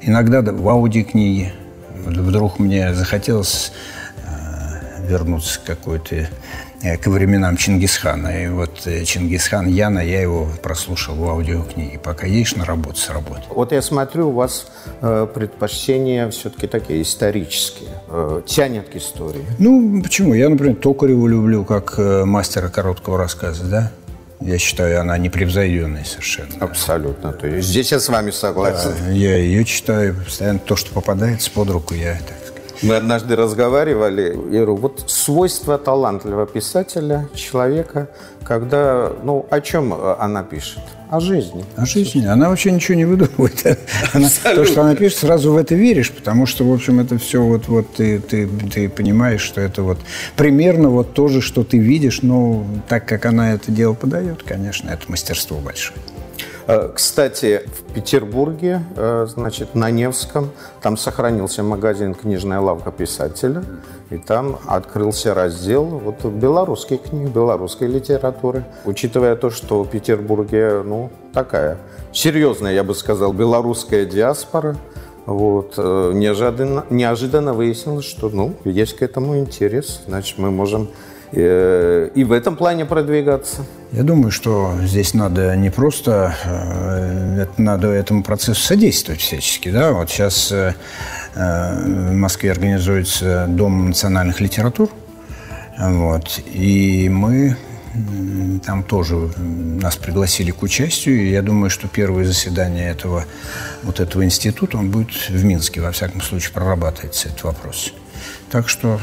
иногда 0.00 0.42
в 0.42 0.68
аудиокниге. 0.68 1.54
Вдруг 1.94 2.58
мне 2.58 2.92
захотелось 2.92 3.72
э, 4.24 5.06
вернуться 5.06 5.60
к 5.60 5.64
какой-то 5.64 6.28
к 6.82 7.06
временам 7.06 7.56
Чингисхана. 7.56 8.44
И 8.44 8.48
вот 8.48 8.86
э, 8.86 9.04
Чингисхан 9.04 9.66
Яна, 9.68 10.00
я 10.00 10.20
его 10.20 10.48
прослушал 10.62 11.14
в 11.14 11.28
аудиокниге. 11.28 11.98
Пока 11.98 12.26
едешь 12.26 12.56
на 12.56 12.64
работу, 12.64 12.96
с 12.96 13.08
работы. 13.10 13.42
Вот 13.48 13.72
я 13.72 13.82
смотрю, 13.82 14.30
у 14.30 14.32
вас 14.32 14.66
э, 15.00 15.26
предпочтения 15.32 16.28
все-таки 16.30 16.66
такие 16.66 17.02
исторические. 17.02 17.90
Э, 18.08 18.42
тянет 18.46 18.88
к 18.88 18.96
истории. 18.96 19.44
Ну, 19.58 20.02
почему? 20.02 20.34
Я, 20.34 20.48
например, 20.48 20.76
Токареву 20.76 21.26
люблю 21.26 21.64
как 21.64 21.94
э, 21.98 22.24
мастера 22.24 22.68
короткого 22.68 23.18
рассказа, 23.18 23.64
да? 23.64 23.92
Я 24.40 24.58
считаю, 24.58 25.00
она 25.00 25.16
непревзойденная 25.18 26.04
совершенно. 26.04 26.48
Абсолютно. 26.58 27.32
То 27.32 27.46
есть 27.46 27.68
здесь 27.68 27.92
я 27.92 28.00
с 28.00 28.08
вами 28.08 28.32
согласен. 28.32 28.90
Да, 29.06 29.12
я 29.12 29.36
ее 29.36 29.64
читаю 29.64 30.16
постоянно. 30.16 30.58
То, 30.58 30.74
что 30.74 30.92
попадается 30.92 31.48
под 31.52 31.70
руку, 31.70 31.94
я 31.94 32.14
так 32.14 32.41
мы 32.82 32.96
однажды 32.96 33.36
разговаривали, 33.36 34.36
я 34.50 34.64
говорю, 34.64 34.76
вот 34.76 35.04
свойство 35.06 35.78
талантливого 35.78 36.46
писателя, 36.46 37.28
человека, 37.34 38.08
когда, 38.44 39.12
ну, 39.22 39.46
о 39.50 39.60
чем 39.60 39.94
она 39.94 40.42
пишет? 40.42 40.80
О 41.08 41.20
жизни. 41.20 41.64
О 41.76 41.84
жизни. 41.84 42.24
Она 42.24 42.48
вообще 42.48 42.72
ничего 42.72 42.96
не 42.96 43.04
выдумывает. 43.04 43.78
Она, 44.14 44.28
то, 44.42 44.64
что 44.64 44.80
она 44.80 44.94
пишет, 44.94 45.18
сразу 45.18 45.52
в 45.52 45.58
это 45.58 45.74
веришь, 45.74 46.10
потому 46.10 46.46
что, 46.46 46.64
в 46.64 46.72
общем, 46.72 47.00
это 47.00 47.18
все 47.18 47.42
вот, 47.42 47.68
вот 47.68 47.92
ты, 47.94 48.18
ты, 48.18 48.48
ты 48.48 48.88
понимаешь, 48.88 49.42
что 49.42 49.60
это 49.60 49.82
вот 49.82 49.98
примерно 50.36 50.88
вот 50.88 51.12
то 51.12 51.28
же, 51.28 51.42
что 51.42 51.64
ты 51.64 51.76
видишь, 51.76 52.22
но 52.22 52.64
так 52.88 53.06
как 53.06 53.26
она 53.26 53.52
это 53.52 53.70
дело 53.70 53.92
подает, 53.92 54.42
конечно, 54.42 54.88
это 54.88 55.02
мастерство 55.08 55.58
большое. 55.58 55.98
Э, 56.66 56.90
кстати, 56.94 57.62
в 57.66 57.92
Петербурге, 57.92 58.82
э, 58.96 59.26
значит, 59.28 59.74
на 59.74 59.90
Невском, 59.90 60.50
там 60.80 60.96
сохранился 60.96 61.62
магазин 61.62 62.14
«Книжная 62.14 62.60
лавка 62.60 62.92
писателя», 62.92 63.64
и 64.10 64.18
там 64.18 64.58
открылся 64.66 65.34
раздел 65.34 65.84
вот 65.84 66.24
белорусских 66.24 67.02
книг, 67.02 67.30
белорусской 67.30 67.88
литературы. 67.88 68.64
Учитывая 68.84 69.34
то, 69.36 69.50
что 69.50 69.82
в 69.82 69.88
Петербурге, 69.88 70.82
ну, 70.84 71.10
такая 71.32 71.78
серьезная, 72.12 72.74
я 72.74 72.84
бы 72.84 72.94
сказал, 72.94 73.32
белорусская 73.32 74.04
диаспора, 74.04 74.76
вот, 75.26 75.74
э, 75.76 76.12
неожиданно, 76.14 76.84
неожиданно 76.90 77.54
выяснилось, 77.54 78.04
что, 78.04 78.28
ну, 78.28 78.54
есть 78.64 78.96
к 78.96 79.02
этому 79.02 79.38
интерес, 79.38 80.02
значит, 80.06 80.38
мы 80.38 80.50
можем 80.50 80.88
и 81.32 82.24
в 82.24 82.32
этом 82.32 82.56
плане 82.56 82.84
продвигаться. 82.84 83.64
Я 83.92 84.02
думаю, 84.02 84.30
что 84.30 84.74
здесь 84.82 85.14
надо 85.14 85.56
не 85.56 85.70
просто, 85.70 86.34
э, 86.44 87.46
надо 87.56 87.88
этому 87.88 88.22
процессу 88.22 88.60
содействовать 88.60 89.20
всячески. 89.20 89.70
Да? 89.70 89.92
Вот 89.92 90.10
сейчас 90.10 90.52
э, 90.52 90.74
в 91.34 92.12
Москве 92.12 92.50
организуется 92.52 93.46
Дом 93.48 93.88
национальных 93.88 94.40
литератур, 94.40 94.90
вот, 95.78 96.40
и 96.52 97.08
мы 97.08 97.56
там 98.64 98.82
тоже 98.82 99.30
нас 99.38 99.96
пригласили 99.96 100.50
к 100.50 100.62
участию, 100.62 101.22
и 101.22 101.30
я 101.30 101.42
думаю, 101.42 101.70
что 101.70 101.88
первое 101.88 102.24
заседание 102.24 102.90
этого, 102.90 103.24
вот 103.82 104.00
этого 104.00 104.24
института, 104.24 104.78
он 104.78 104.90
будет 104.90 105.28
в 105.28 105.44
Минске, 105.44 105.80
во 105.80 105.92
всяком 105.92 106.20
случае, 106.22 106.52
прорабатывается 106.52 107.28
этот 107.28 107.44
вопрос. 107.44 107.92
Так 108.50 108.68
что 108.68 109.00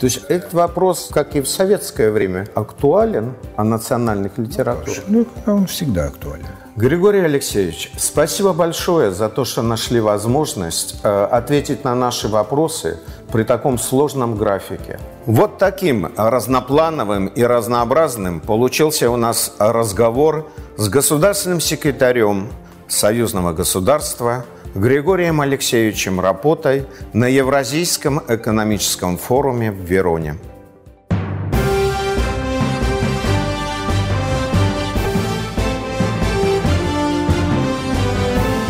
то 0.00 0.06
есть 0.06 0.22
этот 0.28 0.54
вопрос, 0.54 1.10
как 1.12 1.36
и 1.36 1.42
в 1.42 1.46
советское 1.46 2.10
время, 2.10 2.48
актуален 2.54 3.34
о 3.56 3.64
национальных 3.64 4.38
литературах? 4.38 5.04
Ну, 5.08 5.26
он 5.46 5.66
всегда 5.66 6.06
актуален. 6.06 6.46
Григорий 6.74 7.20
Алексеевич, 7.20 7.92
спасибо 7.98 8.54
большое 8.54 9.10
за 9.10 9.28
то, 9.28 9.44
что 9.44 9.60
нашли 9.60 10.00
возможность 10.00 11.00
э, 11.02 11.24
ответить 11.24 11.84
на 11.84 11.94
наши 11.94 12.28
вопросы 12.28 12.98
при 13.30 13.42
таком 13.42 13.78
сложном 13.78 14.36
графике. 14.36 14.98
Вот 15.26 15.58
таким 15.58 16.10
разноплановым 16.16 17.26
и 17.26 17.42
разнообразным 17.42 18.40
получился 18.40 19.10
у 19.10 19.16
нас 19.16 19.52
разговор 19.58 20.50
с 20.78 20.88
государственным 20.88 21.60
секретарем 21.60 22.48
союзного 22.88 23.52
государства 23.52 24.46
Григорием 24.74 25.40
Алексеевичем 25.40 26.20
Рапотой 26.20 26.86
на 27.12 27.26
Евразийском 27.26 28.22
экономическом 28.28 29.18
форуме 29.18 29.72
в 29.72 29.82
Вероне. 29.82 30.36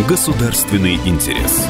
Государственный 0.08 0.96
интерес. 1.04 1.66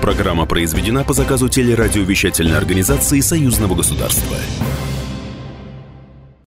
Программа 0.00 0.46
произведена 0.46 1.02
по 1.02 1.12
заказу 1.12 1.48
телерадиовещательной 1.48 2.56
организации 2.56 3.20
Союзного 3.20 3.74
государства. 3.74 4.36